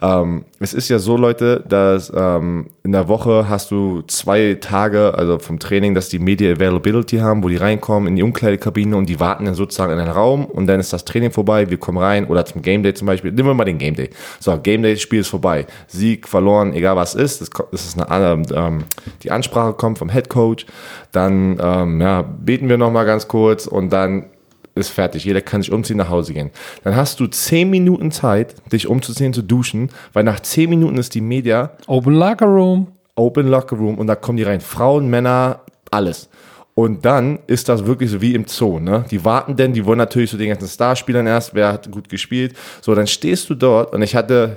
[0.00, 5.14] Ähm, es ist ja so, Leute, dass ähm, in der Woche hast du zwei Tage,
[5.16, 9.08] also vom Training, dass die Media Availability haben, wo die reinkommen in die Umkleidekabine und
[9.08, 11.98] die warten dann sozusagen in einen Raum und dann ist das Training vorbei, wir kommen
[11.98, 13.32] rein oder zum Game Day zum Beispiel.
[13.32, 14.10] Nehmen wir mal den Game Day.
[14.40, 15.66] So, Game Day, Spiel ist vorbei.
[15.86, 17.40] Sieg, verloren, egal was ist.
[17.40, 18.84] Das, das ist eine, ähm,
[19.22, 20.66] die Ansprache kommt vom Head Coach.
[21.12, 24.26] Dann ähm, ja, beten wir nochmal ganz kurz und dann
[24.74, 25.24] ist fertig.
[25.24, 26.50] Jeder kann sich umziehen, nach Hause gehen.
[26.84, 31.14] Dann hast du zehn Minuten Zeit, dich umzuziehen, zu duschen, weil nach zehn Minuten ist
[31.14, 32.88] die Media Open Locker Room.
[33.14, 34.60] Open Locker Room und da kommen die rein.
[34.60, 35.60] Frauen, Männer,
[35.90, 36.28] alles.
[36.74, 39.04] Und dann ist das wirklich so wie im Zoo, ne?
[39.10, 42.54] Die warten denn, die wollen natürlich so den ganzen Starspielern erst, wer hat gut gespielt.
[42.80, 44.56] So, dann stehst du dort und ich hatte,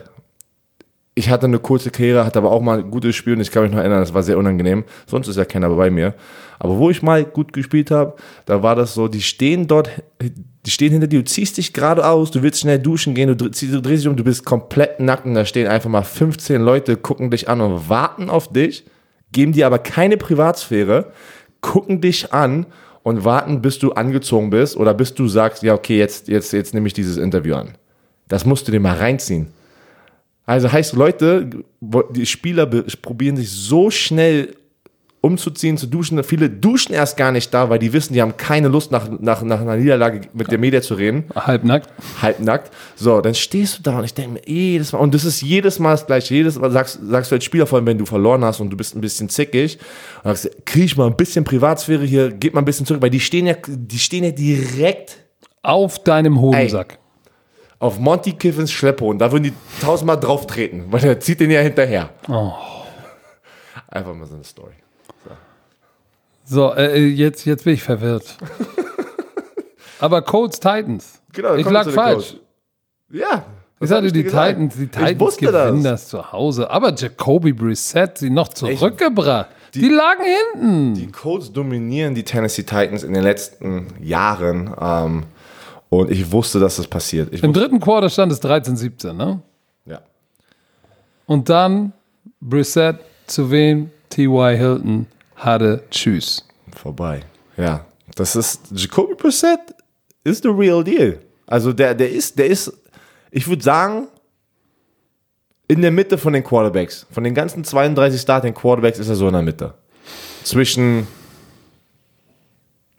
[1.17, 3.63] ich hatte eine kurze Karriere, hatte aber auch mal ein gutes Spiel und ich kann
[3.63, 4.83] mich noch erinnern, das war sehr unangenehm.
[5.07, 6.13] Sonst ist ja keiner bei mir.
[6.59, 9.89] Aber wo ich mal gut gespielt habe, da war das so, die stehen dort,
[10.21, 13.81] die stehen hinter dir, du ziehst dich geradeaus, du willst schnell duschen gehen, du, du
[13.81, 17.31] drehst dich um, du bist komplett nackt und da stehen einfach mal 15 Leute, gucken
[17.31, 18.85] dich an und warten auf dich,
[19.31, 21.13] geben dir aber keine Privatsphäre,
[21.61, 22.65] gucken dich an
[23.03, 26.73] und warten, bis du angezogen bist oder bis du sagst, ja, okay, jetzt, jetzt, jetzt
[26.73, 27.77] nehme ich dieses Interview an.
[28.27, 29.47] Das musst du dir mal reinziehen.
[30.45, 31.49] Also heißt, Leute,
[32.11, 34.55] die Spieler probieren sich so schnell
[35.25, 36.23] umzuziehen, zu duschen.
[36.23, 39.41] Viele duschen erst gar nicht da, weil die wissen, die haben keine Lust, nach, nach,
[39.41, 41.25] nach einer Niederlage mit der Media zu reden.
[41.35, 41.89] Halbnackt.
[42.21, 42.71] Halbnackt.
[42.95, 45.79] So, dann stehst du da und ich denke mir, jedes Mal, und das ist jedes
[45.79, 46.35] Mal das Gleiche.
[46.35, 48.77] Jedes Mal sagst, sagst du als Spieler, vor allem wenn du verloren hast und du
[48.77, 49.79] bist ein bisschen zickig,
[50.23, 53.19] sagst, krieg ich mal ein bisschen Privatsphäre hier, gib mal ein bisschen zurück, weil die
[53.19, 55.17] stehen ja, die stehen ja direkt
[55.63, 56.99] Auf deinem Hodensack.
[57.79, 61.61] Auf Monty Kiffins Schlepphund, da würden die tausendmal drauf treten, weil der zieht den ja
[61.61, 62.09] hinterher.
[62.27, 62.53] Oh.
[63.87, 64.73] Einfach mal so eine Story.
[66.47, 68.37] So, äh, jetzt, jetzt bin ich verwirrt.
[69.99, 71.19] Aber Colts Titans.
[71.33, 72.33] Genau, ich lag falsch.
[72.33, 72.41] Coach.
[73.09, 73.45] Ja.
[73.79, 74.23] Ich sagte, die.
[74.23, 76.01] Titans, die Titans gewinnen das.
[76.01, 76.07] das.
[76.09, 76.69] zu Hause.
[76.69, 79.49] Aber Jacoby Brissett sie noch zurückgebracht.
[79.73, 80.93] Die, lagen hinten.
[80.93, 84.73] Die Colts dominieren die Tennessee Titans in den letzten Jahren.
[84.79, 85.23] Ähm,
[85.89, 87.33] und ich wusste, dass das passiert.
[87.33, 89.41] Ich Im wusste, dritten Quarter stand es 13-17, ne?
[89.85, 90.01] ja.
[91.25, 91.93] Und dann
[92.39, 93.89] Brissett zu wem?
[94.09, 94.55] T.Y.
[94.55, 96.47] Hilton hatte Tschüss.
[96.75, 97.21] Vorbei.
[97.57, 97.85] Ja.
[98.15, 99.59] Das ist, Jacoby Brissett
[100.23, 101.19] ist the real deal.
[101.47, 102.71] Also der, der ist, der ist,
[103.31, 104.07] ich würde sagen,
[105.67, 107.05] in der Mitte von den Quarterbacks.
[107.11, 109.73] Von den ganzen 32 Starting Quarterbacks ist er so in der Mitte.
[110.43, 111.07] Zwischen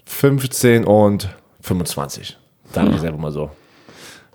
[0.05, 1.28] 15 und
[1.61, 2.37] 25.
[2.72, 3.50] Sag ich selber mal so.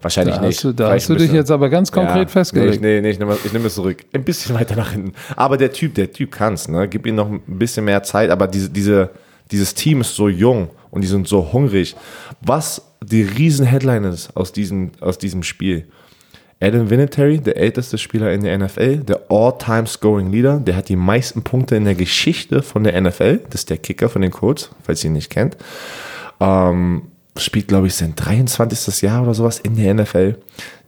[0.01, 0.55] Wahrscheinlich Da nicht.
[0.57, 2.81] hast du, da Vielleicht hast du dich jetzt aber ganz konkret Ja, festgelegt.
[2.81, 3.97] Nee, nee, nee, ich nehme, ich nehme es zurück.
[4.13, 5.13] Ein bisschen weiter nach hinten.
[5.35, 6.87] Aber der Typ, der Typ kann's, ne?
[6.87, 9.11] Gib ihm noch ein bisschen mehr Zeit, aber diese, diese,
[9.51, 11.95] dieses Team ist so jung und die sind so hungrig.
[12.41, 15.87] Was die riesen Headline ist aus diesem, aus diesem Spiel.
[16.63, 20.95] Adam Vinatieri, der älteste Spieler in der NFL, der All-Time Scoring Leader, der hat die
[20.95, 23.41] meisten Punkte in der Geschichte von der NFL.
[23.49, 25.57] Das ist der Kicker von den Colts, falls ihr ihn nicht kennt.
[26.39, 27.03] Ähm,
[27.37, 29.01] spielt, glaube ich, sein 23.
[29.01, 30.35] Jahr oder sowas in der NFL.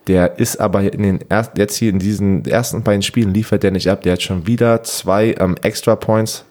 [0.07, 3.71] Der ist aber in den ersten, jetzt hier in diesen ersten beiden Spielen liefert der
[3.71, 4.01] nicht ab.
[4.01, 6.45] Der hat schon wieder zwei ähm, Extra Points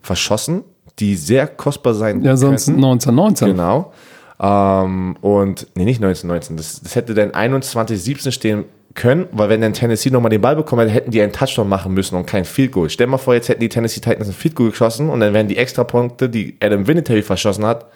[0.00, 0.62] verschossen.
[1.00, 2.84] die sehr kostbar sein Ja, sonst könnten.
[2.84, 3.48] 1919.
[3.48, 3.92] Genau.
[4.40, 6.56] Ähm, und, nee, nicht 1919.
[6.56, 8.64] Das, das hätte dann 21-17 stehen
[8.94, 11.94] können, weil wenn dann Tennessee nochmal den Ball bekommen hätte, hätten die einen Touchdown machen
[11.94, 12.90] müssen und kein Field Goal.
[12.90, 15.48] Stell mal vor, jetzt hätten die Tennessee Titans ein Field Goal geschossen und dann wären
[15.48, 17.86] die Extrapunkte, die Adam Vinatieri verschossen hat.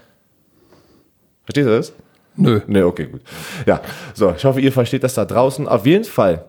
[1.44, 1.92] Versteht ihr das?
[2.36, 2.60] Nö.
[2.66, 3.20] Ne, okay, gut.
[3.66, 3.80] Ja,
[4.14, 5.68] so, ich hoffe, ihr versteht das da draußen.
[5.68, 6.46] Auf jeden Fall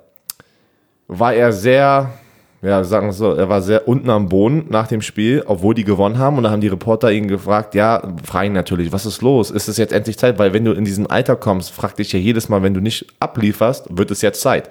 [1.07, 2.11] war er sehr,
[2.61, 5.83] ja, sagen wir so, er war sehr unten am Boden nach dem Spiel, obwohl die
[5.83, 6.37] gewonnen haben.
[6.37, 9.51] Und da haben die Reporter ihn gefragt, ja, fragen natürlich, was ist los?
[9.51, 10.39] Ist es jetzt endlich Zeit?
[10.39, 13.05] Weil wenn du in diesem Alter kommst, fragt dich ja jedes Mal, wenn du nicht
[13.19, 14.69] ablieferst, wird es jetzt Zeit.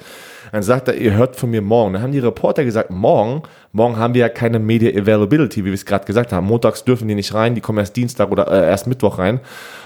[0.52, 1.94] Dann sagt er, ihr hört von mir morgen.
[1.94, 3.42] Dann haben die Reporter gesagt, morgen,
[3.72, 6.46] morgen haben wir ja keine Media Availability, wie wir es gerade gesagt haben.
[6.46, 9.40] Montags dürfen die nicht rein, die kommen erst Dienstag oder äh, erst Mittwoch rein.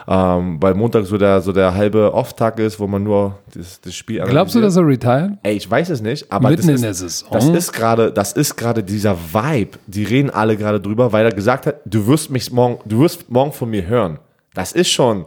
[0.09, 3.95] Ähm, weil Montag so der, so der halbe Off-Tag ist, wo man nur das, das
[3.95, 5.35] Spiel Glaubst du, dass er retired?
[5.45, 7.29] Ey, ich weiß es nicht, aber Mitten das in ist, der Saison?
[7.31, 9.79] das ist gerade, das ist gerade dieser Vibe.
[9.87, 13.31] Die reden alle gerade drüber, weil er gesagt hat, du wirst mich morgen, du wirst
[13.31, 14.19] morgen von mir hören.
[14.53, 15.27] Das ist schon,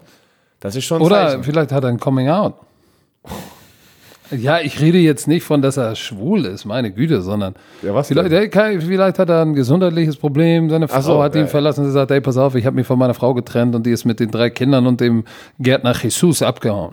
[0.59, 1.43] das ist schon Oder Zeichen.
[1.45, 2.55] vielleicht hat er ein Coming Out.
[4.31, 8.07] Ja, ich rede jetzt nicht von, dass er schwul ist, meine Güte, sondern Ja, was
[8.09, 11.47] vielleicht, ey, Kai, vielleicht hat er ein gesundheitliches Problem, seine Frau so, hat ihn ja.
[11.47, 13.91] verlassen, sie sagt, ey, pass auf, ich habe mich von meiner Frau getrennt und die
[13.91, 15.23] ist mit den drei Kindern und dem
[15.59, 16.91] Gärtner Jesus abgehauen.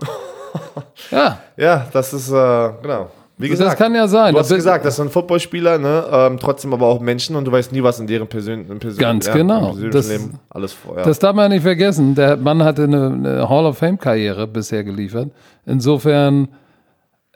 [1.11, 3.11] ja, Ja, das ist, äh, genau.
[3.39, 4.32] Wie gesagt, das kann ja sein.
[4.32, 6.05] du hast Da bin- gesagt, das sind Footballspieler, ne?
[6.11, 9.26] ähm, trotzdem aber auch Menschen und du weißt nie, was in deren persönlichen Persön Ganz
[9.26, 9.76] ja, genau.
[9.93, 10.97] Das- Leben alles vor.
[10.97, 11.03] Ja.
[11.03, 12.14] Das darf man nicht vergessen.
[12.14, 15.28] Der Mann hatte eine, eine Hall of Fame-Karriere bisher geliefert.
[15.66, 16.49] Insofern,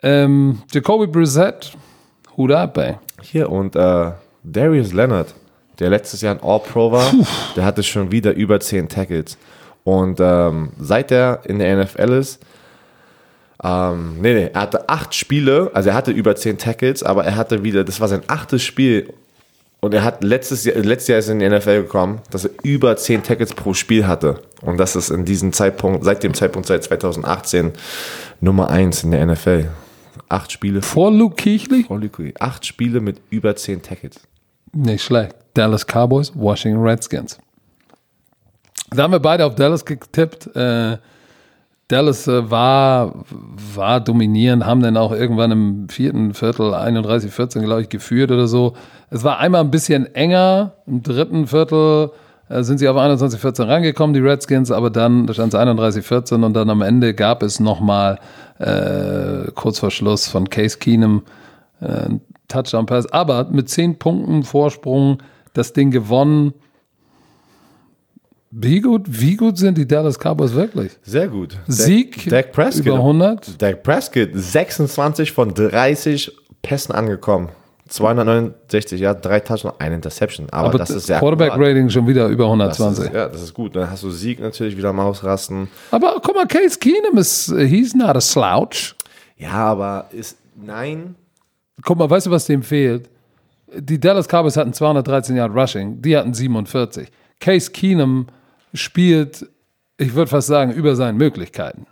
[0.03, 1.73] ähm, Jacoby Brissett,
[2.37, 2.97] Hut ab, ey.
[3.23, 5.35] Hier und äh, Darius Leonard,
[5.79, 7.13] der letztes Jahr ein All-Pro war,
[7.57, 9.37] der hatte schon wieder über 10 Tackles.
[9.85, 12.41] Und ähm, seit er in der NFL ist,
[13.63, 17.37] ähm, nee, nee, er hatte acht Spiele, also er hatte über 10 Tackles, aber er
[17.37, 19.13] hatte wieder, das war sein achtes Spiel
[19.81, 22.51] und er hat letztes Jahr, letztes Jahr ist er in die NFL gekommen, dass er
[22.63, 24.43] über 10 Tackles pro Spiel hatte.
[24.61, 27.73] Und das ist in diesem Zeitpunkt, seit dem Zeitpunkt, seit 2018,
[28.41, 29.69] Nummer 1 in der NFL.
[30.31, 30.81] Acht Spiele.
[30.81, 31.83] Vor Luke Keighley?
[31.83, 34.21] Frau Lücke, acht Spiele mit über 10 Tackles.
[34.73, 35.35] Nicht schlecht.
[35.55, 37.39] Dallas Cowboys, Washington Redskins.
[38.91, 40.55] Da haben wir beide auf Dallas getippt.
[40.55, 40.99] Äh,
[41.89, 43.25] Dallas äh, war,
[43.75, 48.47] war dominierend, haben dann auch irgendwann im vierten Viertel 31, 14, glaube ich, geführt oder
[48.47, 48.75] so.
[49.11, 50.75] Es war einmal ein bisschen enger.
[50.87, 52.13] Im dritten Viertel
[52.51, 56.43] sind sie auf 21, 14 rangekommen, die Redskins, aber dann da stand es 31, 14
[56.43, 58.19] und dann am Ende gab es nochmal
[58.59, 61.23] äh, kurz vor Schluss von Case Keenum
[61.81, 62.09] äh,
[62.49, 63.13] Touchdown-Pass.
[63.13, 65.19] Aber mit 10 Punkten Vorsprung
[65.53, 66.55] das Ding gewonnen.
[68.51, 70.99] Wie gut, wie gut sind die Dallas Cowboys wirklich?
[71.03, 71.57] Sehr gut.
[71.69, 72.87] Sieg Dak Prescott.
[72.87, 73.63] über 100.
[73.63, 76.33] Dak Prescott, 26 von 30
[76.63, 77.51] Pässen angekommen.
[77.91, 80.49] 269, ja, drei Touchdowns, eine Interception.
[80.51, 83.05] Aber, Aber das ist sehr Quarterback-Rating schon wieder über Das 120.
[83.07, 83.75] ist, ja, das ist gut.
[83.75, 85.69] Dann hast du Sieg natürlich wieder am Ausrasten.
[85.91, 88.95] Aber guck mal, Case Keenum ist, he's not a slouch.
[89.37, 91.17] Ja, aber ist, nein.
[91.85, 93.11] Guck mal, weißt du, was dem fehlt?
[93.75, 97.09] Die Dallas Cowboys hatten 213 Yard Rushing, die hatten 47.
[97.41, 98.27] Case Keenum
[98.73, 99.47] spielt,
[99.97, 101.87] ich würde fast sagen, über seinen Möglichkeiten.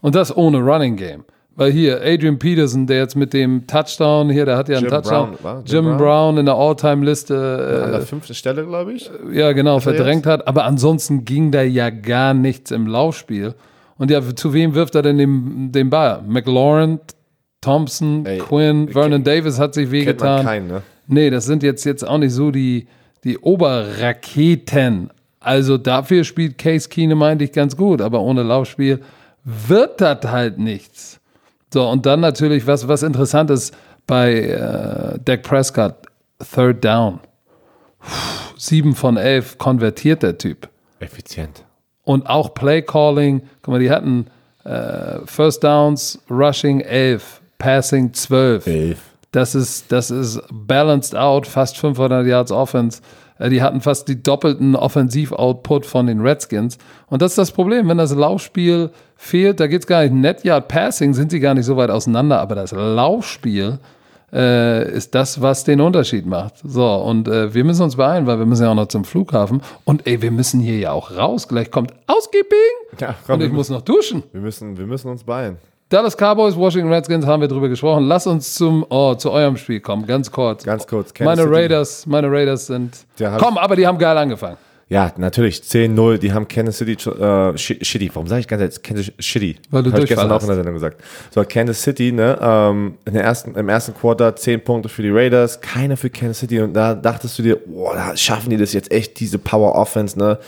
[0.00, 1.24] Und das ohne Running Game.
[1.58, 4.92] Weil hier, Adrian Peterson, der jetzt mit dem Touchdown hier, der hat ja einen Jim
[4.92, 5.30] Touchdown.
[5.30, 5.62] Brown, war?
[5.64, 5.98] Jim, Jim Brown?
[5.98, 6.38] Brown?
[6.38, 9.10] in der All-Time-Liste An der fünften Stelle, glaube ich.
[9.10, 10.46] äh, ja genau er verdrängt hat.
[10.46, 13.54] Aber ansonsten ging da ja gar nichts im Laufspiel.
[13.96, 16.22] Und ja, zu wem wirft er denn den, den Ball?
[16.26, 17.00] McLaurin,
[17.62, 20.44] Thompson, Ey, Quinn, Vernon Davis hat sich wehgetan.
[20.44, 20.82] keinen, ne?
[21.06, 22.86] Nee, das sind jetzt, jetzt auch nicht so die,
[23.24, 25.10] die Oberraketen.
[25.40, 29.00] Also dafür spielt Case Keenum eigentlich ganz gut, aber ohne Laufspiel
[29.44, 31.20] wird das halt nichts.
[31.72, 33.74] So, und dann natürlich, was, was interessant ist
[34.06, 35.94] bei äh, Dak Prescott,
[36.54, 37.20] Third Down.
[37.98, 40.68] Puh, Sieben von elf konvertiert der Typ.
[41.00, 41.64] Effizient.
[42.04, 44.28] Und auch Play Calling, guck mal, die hatten
[44.64, 48.66] äh, First Downs, Rushing 11, Passing 12.
[48.66, 48.98] Elf.
[49.32, 53.02] Das ist, das ist balanced out, fast 500 Yards Offense.
[53.38, 56.78] Äh, Die hatten fast die doppelten Offensiv-Output von den Redskins.
[57.08, 60.14] Und das ist das Problem, wenn das Laufspiel fehlt, da geht es gar nicht.
[60.14, 63.78] Net Yard Passing sind sie gar nicht so weit auseinander, aber das Laufspiel
[64.32, 66.54] äh, ist das, was den Unterschied macht.
[66.64, 69.62] So, und äh, wir müssen uns beeilen, weil wir müssen ja auch noch zum Flughafen.
[69.84, 71.46] Und ey, wir müssen hier ja auch raus.
[71.48, 72.58] Gleich kommt Ausgibing
[72.98, 74.24] Ja, komm, und ich muss noch duschen.
[74.32, 75.56] wir, müssen, wir müssen uns beeilen.
[75.88, 78.06] Dallas Cowboys, Washington Redskins haben wir drüber gesprochen.
[78.06, 80.64] Lass uns zum, oh, zu eurem Spiel kommen, ganz kurz.
[80.64, 81.14] Ganz kurz.
[81.14, 81.62] Kansas Meine City.
[81.62, 83.06] Raiders, meine Raiders sind.
[83.38, 84.56] Komm, aber die haben geil angefangen.
[84.88, 85.58] Ja, natürlich.
[85.60, 88.10] 10-0, die haben Kansas City, äh, Shitty.
[88.14, 89.56] Warum sage ich ganz jetzt Kansas Shitty?
[89.70, 91.00] Weil du Hab ich gestern auch in der Sendung gesagt.
[91.32, 95.10] So, Kansas City, ne, ähm, in der ersten, im ersten Quarter 10 Punkte für die
[95.10, 96.60] Raiders, keine für Kansas City.
[96.60, 100.18] Und da dachtest du dir, boah, da schaffen die das jetzt echt, diese Power Offense,
[100.18, 100.38] ne?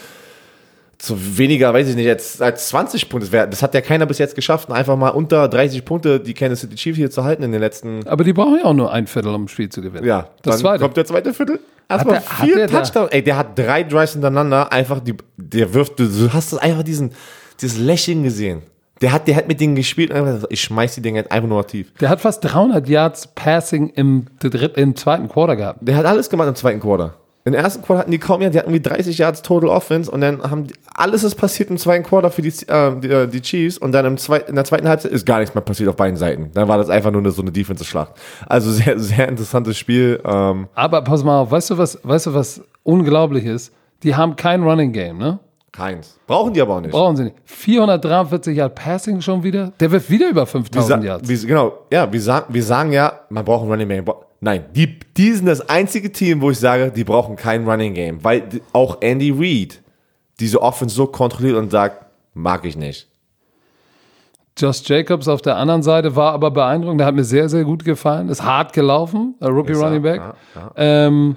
[0.98, 3.30] Zu weniger, weiß ich nicht, jetzt als 20 Punkte.
[3.30, 6.74] Das hat ja keiner bis jetzt geschafft, einfach mal unter 30 Punkte die Kansas City
[6.74, 9.32] Chiefs hier zu halten in den letzten Aber die brauchen ja auch nur ein Viertel,
[9.32, 10.04] um ein Spiel zu gewinnen.
[10.04, 10.82] ja, das dann zweite.
[10.82, 11.60] kommt der zweite Viertel.
[11.88, 13.10] Erstmal vier Touchdowns.
[13.12, 14.72] Ey, der hat drei Drives hintereinander.
[14.72, 17.12] Einfach die, der wirft, du, hast das einfach diesen,
[17.60, 18.62] dieses Lächeln gesehen.
[19.00, 21.48] Der hat, der hat mit denen gespielt und einfach gesagt, ich schmeiß die Dinge einfach
[21.48, 21.92] nur tief.
[22.00, 24.26] Der hat fast 300 Yards Passing im,
[24.74, 25.78] im zweiten Quarter gehabt.
[25.82, 27.14] Der hat alles gemacht im zweiten Quarter.
[27.48, 30.20] Im ersten Quarter hatten die kaum mehr, die hatten irgendwie 30 Yards Total Offense und
[30.20, 33.40] dann haben die, alles ist passiert im zweiten Quarter für die, äh, die, äh, die
[33.40, 35.96] Chiefs und dann im zweit, in der zweiten Halbzeit ist gar nichts mehr passiert auf
[35.96, 36.50] beiden Seiten.
[36.54, 38.12] Dann war das einfach nur eine, so eine Defensive-Schlacht.
[38.46, 40.20] Also sehr, sehr interessantes Spiel.
[40.24, 43.72] Ähm, Aber pass mal auf, weißt du was, weißt du was unglaublich ist?
[44.02, 45.40] Die haben kein Running Game, ne?
[45.78, 46.18] Keins.
[46.26, 46.90] Brauchen die aber auch nicht.
[46.90, 47.36] Brauchen sie nicht.
[47.44, 49.72] 443 Yard Passing schon wieder.
[49.80, 51.28] Der wirft wieder über Wir 5000 sa- Yards.
[51.28, 54.04] wir, genau, ja, wir sagen, wir sagen ja, man braucht ein Running Game.
[54.40, 58.22] Nein, die, die sind das einzige Team, wo ich sage, die brauchen kein Running Game,
[58.22, 59.80] weil auch Andy Reid
[60.40, 62.04] diese Offense so kontrolliert und sagt,
[62.34, 63.08] mag ich nicht.
[64.56, 67.00] Josh Jacobs auf der anderen Seite war aber beeindruckend.
[67.00, 68.28] Der hat mir sehr, sehr gut gefallen.
[68.28, 70.20] Ist hart gelaufen, Rookie Running Back.
[70.20, 70.70] ja, ja.
[70.76, 71.36] Ähm,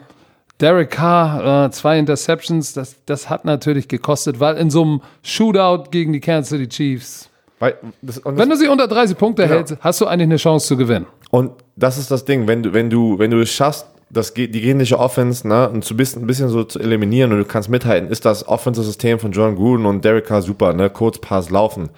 [0.61, 5.89] Derek Carr, äh, zwei Interceptions, das, das hat natürlich gekostet, weil in so einem Shootout
[5.91, 9.43] gegen die Kansas City Chiefs, Weil, das, und, wenn das, du sie unter 30 Punkte
[9.43, 9.55] Genau.
[9.55, 11.07] hältst, hast du eigentlich eine Chance zu gewinnen.
[11.31, 14.49] und das ist das Ding, wenn du, wenn du, wenn du es schaffst, das, die
[14.49, 18.09] gegnerische Offense ne, und zu bisschen, ein bisschen so zu eliminieren und du kannst mithalten,
[18.09, 20.89] ist das Offensive-System von John Gruden und Derek Carr super, ne?
[20.89, 21.89] Kurzpass laufen.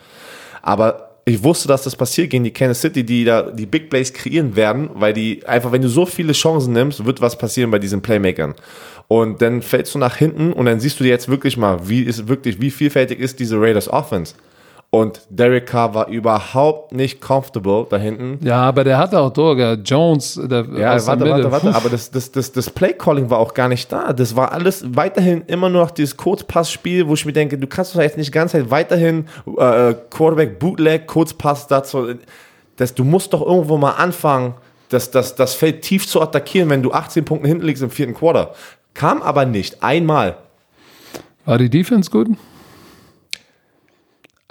[0.62, 4.12] Aber ich wusste, dass das passiert gegen die Kansas City, die da die Big Plays
[4.12, 7.80] kreieren werden, weil die einfach, wenn du so viele Chancen nimmst, wird was passieren bei
[7.80, 8.56] diesen Playmakern.
[9.08, 12.28] Und dann fällst du nach hinten und dann siehst du jetzt wirklich mal, wie ist
[12.28, 14.36] wirklich, wie vielfältig ist diese Raiders Offense.
[14.94, 18.38] Und Derek Carr war überhaupt nicht comfortable da hinten.
[18.46, 21.52] Ja, aber der hat auch Durga, Jones, der Ja, aus der warte, Mitte.
[21.52, 24.14] warte, warte, aber das, das, das, das Play-Calling war auch gar nicht da.
[24.14, 27.96] Das war alles weiterhin immer nur noch dieses Kurzpassspiel, wo ich mir denke, du kannst
[27.96, 29.26] doch jetzt nicht die ganze Zeit weiterhin
[29.58, 32.14] äh, Quarterback, Bootleg, Kurzpass dazu.
[32.76, 34.54] Das, du musst doch irgendwo mal anfangen,
[34.90, 38.14] das, das, das Feld tief zu attackieren, wenn du 18 Punkte hinten liegst im vierten
[38.14, 38.54] Quarter.
[38.94, 40.38] Kam aber nicht, einmal.
[41.46, 42.28] War die Defense gut?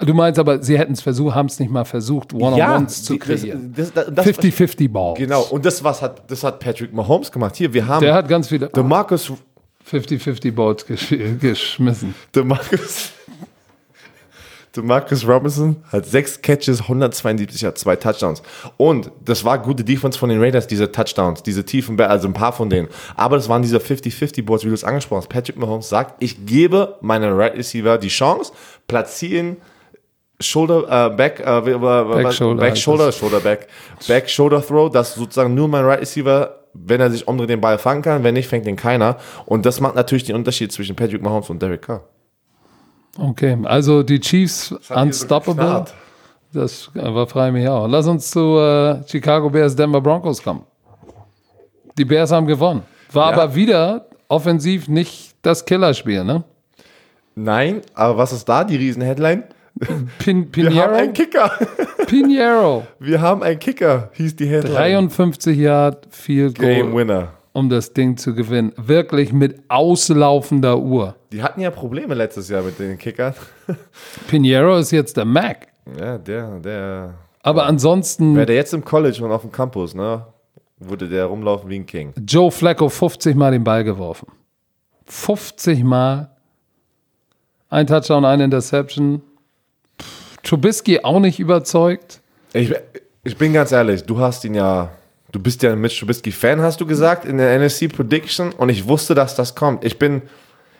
[0.05, 3.19] Du meinst aber, sie hätten es versucht, haben es nicht mal versucht, One-on-Ones zu die-
[3.19, 3.73] das- kreieren.
[3.75, 5.13] das- das- das- 50-50 Ball.
[5.15, 7.55] Genau, und das, was hat, das hat Patrick Mahomes gemacht.
[7.55, 9.31] Hier, wir haben Der hat ganz viele DeMarcus
[9.89, 12.15] 50-50 Balls gesch geschmissen.
[12.35, 13.11] DeMarcus,
[14.75, 18.41] DeMarcus Robinson hat sechs Catches, 172 hat zwei Touchdowns.
[18.77, 22.53] Und das war gute Defense von den Raiders, diese Touchdowns, diese tiefen also ein paar
[22.53, 22.87] von denen.
[23.15, 25.29] Aber das waren diese 50-50 Balls, wie du es angesprochen hast.
[25.29, 28.51] Patrick Mahomes sagt, ich gebe meinen Right Receiver die Chance,
[28.87, 29.57] platzieren
[30.43, 33.67] Shoulder, äh, back, äh, äh, Back Shoulder back Shoulder, Shoulder back,
[34.07, 37.77] back Shoulder Throw, dass sozusagen nur mein Right Receiver, wenn er sich umdreht, den Ball
[37.77, 39.17] fangen kann, wenn nicht, fängt den keiner.
[39.45, 42.01] Und das macht natürlich den Unterschied zwischen Patrick Mahomes und Derek Carr.
[43.19, 45.85] Okay, also die Chiefs unstoppable.
[46.51, 47.87] das war frei mich auch.
[47.87, 50.63] Lass uns zu äh, Chicago Bears, Denver Broncos kommen.
[51.97, 52.81] Die Bears haben gewonnen.
[53.11, 53.37] War Ja.
[53.43, 56.43] aber wieder offensiv nicht das Killerspiel, ne?
[57.35, 59.43] Nein, aber was ist da die Riesen-Headline?
[60.19, 60.93] Pin Wir haben Pinheiro?
[60.95, 61.51] einen Kicker.
[62.07, 62.87] Pinheiro.
[62.99, 64.73] Wir haben einen Kicker, hieß die Headline.
[64.75, 67.33] 53 Yard Field Game Goal, Winner.
[67.53, 68.71] um das Ding zu gewinnen.
[68.77, 71.15] Wirklich mit auslaufender Uhr.
[71.31, 73.33] Die hatten ja Probleme letztes Jahr mit den Kickern.
[74.27, 75.67] Pinheiro ist jetzt der Mac.
[75.99, 77.13] Ja, der, der.
[77.41, 80.25] Aber ansonsten Wäre der jetzt im College und auf dem Campus, ne?
[80.79, 82.13] Würde der rumlaufen wie ein King.
[82.27, 84.27] Joe Flacco 50 Mal den Ball geworfen.
[85.05, 86.29] 50 Mal.
[87.69, 89.21] Ein Touchdown, eine Interception.
[90.43, 92.19] Trubisky auch nicht überzeugt.
[92.53, 92.71] Ich,
[93.23, 94.91] ich bin ganz ehrlich, du hast ihn ja.
[95.31, 98.51] Du bist ja ein Mitch Trubisky-Fan, hast du gesagt, in der NFC Prediction.
[98.51, 99.83] Und ich wusste, dass das kommt.
[99.83, 100.21] Ich bin.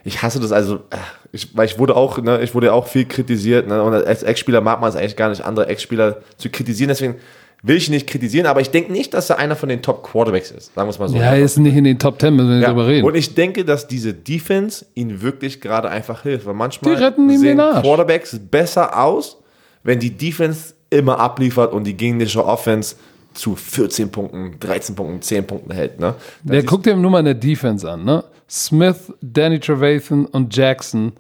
[0.06, 0.98] Ich hasse das also, äh,
[1.32, 4.60] ich, weil ich wurde auch, ne, ich wurde auch viel kritisiert, ne, und als Ex-Spieler
[4.60, 7.16] mag man es eigentlich gar nicht, andere Ex-Spieler zu kritisieren, deswegen
[7.64, 10.52] will ich ihn nicht kritisieren, aber ich denke nicht, dass er einer von den Top-Quarterbacks
[10.52, 11.16] ist, sagen wir es mal so.
[11.16, 13.08] Ja, er ist nicht in den Top 10, müssen wir Ja, drüber reden.
[13.08, 16.46] Und ich denke, dass diese Defense ihn wirklich gerade einfach hilft.
[16.46, 16.98] Weil manchmal
[17.38, 17.58] sehen.
[17.58, 19.38] Quarterbacks besser aus,
[19.84, 22.96] wenn die Defense immer abliefert und die gegnerische Offense
[23.34, 26.00] zu 14 Punkten, 13 Punkten, 10 Punkten hält.
[26.00, 26.16] Ne?
[26.44, 28.04] Der guckt dir nur mal eine Defense an.
[28.04, 28.24] Ne?
[28.50, 31.14] Smith, Danny Trevathan und Jackson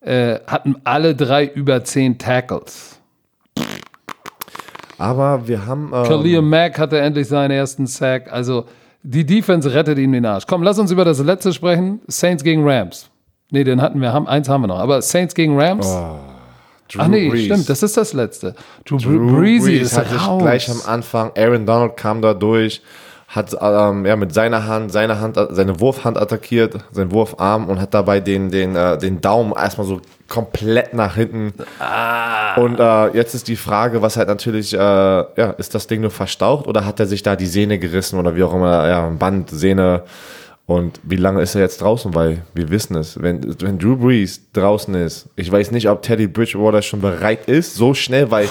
[0.00, 2.98] äh, hatten alle drei über 10 Tackles.
[4.96, 5.92] Aber wir haben.
[5.94, 8.32] Ähm, Khalil Mack hatte endlich seinen ersten Sack.
[8.32, 8.64] Also
[9.02, 10.44] die Defense rettet ihm den Arsch.
[10.46, 12.00] Komm, lass uns über das letzte sprechen.
[12.08, 13.10] Saints gegen Rams.
[13.50, 14.80] Nee, den hatten wir, haben, eins haben wir noch.
[14.80, 15.86] Aber Saints gegen Rams.
[16.92, 17.44] Drew Ach nee, Brees.
[17.44, 18.54] stimmt, das ist das letzte.
[18.86, 20.42] Drew, Drew Breezy Brees ist hat sich raus.
[20.42, 22.80] gleich am Anfang, Aaron Donald kam da durch,
[23.28, 27.92] hat ähm, ja, mit seiner Hand, seine Hand, seine Wurfhand attackiert, seinen Wurfarm und hat
[27.92, 31.52] dabei den, den, äh, den Daumen erstmal so komplett nach hinten.
[32.56, 36.10] Und äh, jetzt ist die Frage, was halt natürlich, äh, ja, ist das Ding nur
[36.10, 39.50] verstaucht oder hat er sich da die Sehne gerissen oder wie auch immer, ja, Band,
[39.50, 40.04] Sehne.
[40.68, 42.14] Und wie lange ist er jetzt draußen?
[42.14, 46.26] Weil wir wissen es, wenn, wenn Drew Brees draußen ist, ich weiß nicht, ob Teddy
[46.26, 48.50] Bridgewater schon bereit ist, so schnell, weil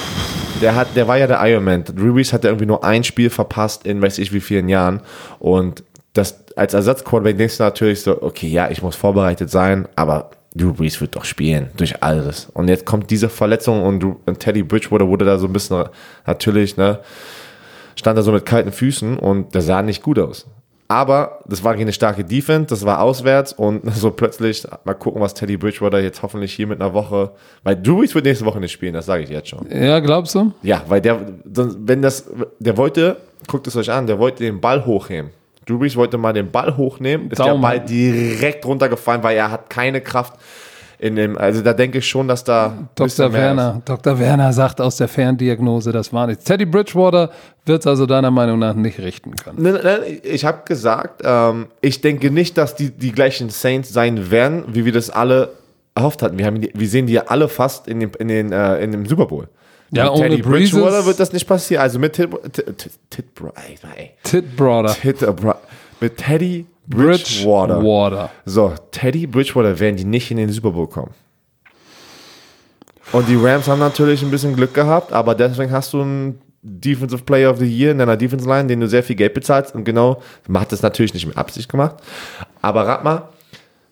[0.59, 1.83] der hat, der war ja der Ironman.
[1.83, 5.01] Drew Brees hat ja irgendwie nur ein Spiel verpasst in weiß ich wie vielen Jahren.
[5.37, 10.31] Und das als Ersatzquarterback denkst du natürlich so, okay, ja, ich muss vorbereitet sein, aber
[10.55, 12.47] Drew Brees wird doch spielen, durch alles.
[12.51, 15.85] Und jetzt kommt diese Verletzung und, und Teddy Bridgewater wurde da so ein bisschen
[16.25, 16.97] natürlich, ne,
[17.95, 20.47] stand da so mit kalten Füßen und der sah nicht gut aus.
[20.89, 25.33] Aber das war keine starke Defense, das war auswärts und so plötzlich, mal gucken, was
[25.33, 27.31] Teddy Bridgewater jetzt hoffentlich hier mit einer Woche,
[27.63, 29.67] weil Drew Brees wird nächste Woche nicht spielen, das sage ich jetzt schon.
[29.69, 30.53] Ja, glaubst du?
[30.63, 32.29] Ja, weil der, wenn das,
[32.59, 33.17] der wollte,
[33.47, 35.31] guckt es euch an, der wollte den Ball hochheben.
[35.65, 37.61] Drew Brees wollte mal den Ball hochnehmen, ist Daumen.
[37.61, 40.39] der Ball direkt runtergefallen, weil er hat keine Kraft
[40.99, 43.31] in dem, also da denke ich schon, dass da Dr.
[43.31, 44.17] Werner, Dr.
[44.19, 46.43] Werner sagt aus der Ferndiagnose, das war nichts.
[46.43, 47.29] Teddy Bridgewater
[47.65, 49.61] wird es also deiner Meinung nach nicht richten können.
[49.61, 54.31] Nein, nein, ich habe gesagt, ähm, ich denke nicht, dass die die gleichen Saints sein
[54.31, 55.53] werden, wie wir das alle
[55.93, 56.37] erhofft hatten.
[56.37, 59.05] Wir, haben wir sehen die ja alle fast in dem, in den, äh, in dem
[59.05, 59.47] Super Bowl.
[59.91, 61.81] Ja, mit ohne Teddy Breezes- Bridgewater wird das nicht passieren.
[61.83, 63.25] Also mit Tit, Tit, Tit, Tit,
[66.87, 67.75] Bridgewater.
[67.75, 68.29] Bridgewater.
[68.45, 71.13] So, Teddy Bridgewater werden die nicht in den Super Bowl kommen.
[73.11, 77.23] Und die Rams haben natürlich ein bisschen Glück gehabt, aber deswegen hast du einen Defensive
[77.23, 79.85] Player of the Year in deiner Defense Line, den du sehr viel Geld bezahlst und
[79.85, 81.95] genau, man hat das natürlich nicht mit Absicht gemacht.
[82.61, 83.29] Aber rat mal,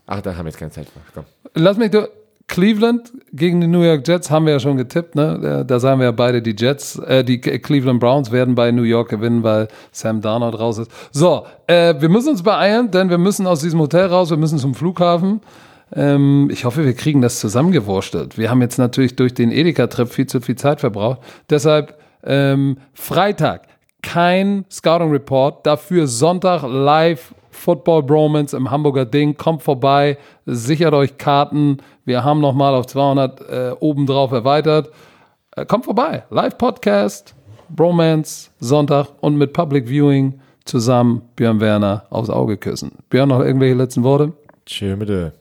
[0.06, 1.00] ach, da haben wir jetzt keine Zeit für.
[1.14, 1.26] Komm.
[1.54, 2.10] Lass mich durch.
[2.48, 5.66] Cleveland gegen die New York Jets haben wir ja schon getippt, ne?
[5.68, 9.10] Da sagen wir ja beide, die Jets, äh, die Cleveland Browns werden bei New York
[9.10, 10.92] gewinnen, weil Sam Darnold raus ist.
[11.12, 14.60] So, äh, wir müssen uns beeilen, denn wir müssen aus diesem Hotel raus, wir müssen
[14.60, 15.42] zum Flughafen.
[15.94, 18.38] Ähm, ich hoffe, wir kriegen das zusammengewurstelt.
[18.38, 21.22] Wir haben jetzt natürlich durch den Edeka-Trip viel zu viel Zeit verbraucht.
[21.50, 23.64] Deshalb ähm, Freitag
[24.02, 29.36] kein Scouting Report, dafür Sonntag live Football Bromance im Hamburger Ding.
[29.38, 31.78] Kommt vorbei, sichert euch Karten.
[32.06, 34.92] Wir haben nochmal auf 200 äh, obendrauf erweitert.
[35.56, 37.36] Äh, kommt vorbei, Live Podcast,
[37.70, 42.92] Bromance, Sonntag und mit Public Viewing zusammen Björn Werner aufs Auge küssen.
[43.10, 44.34] Björn, noch irgendwelche letzten Worte?
[44.66, 45.34] Tschö, bitte.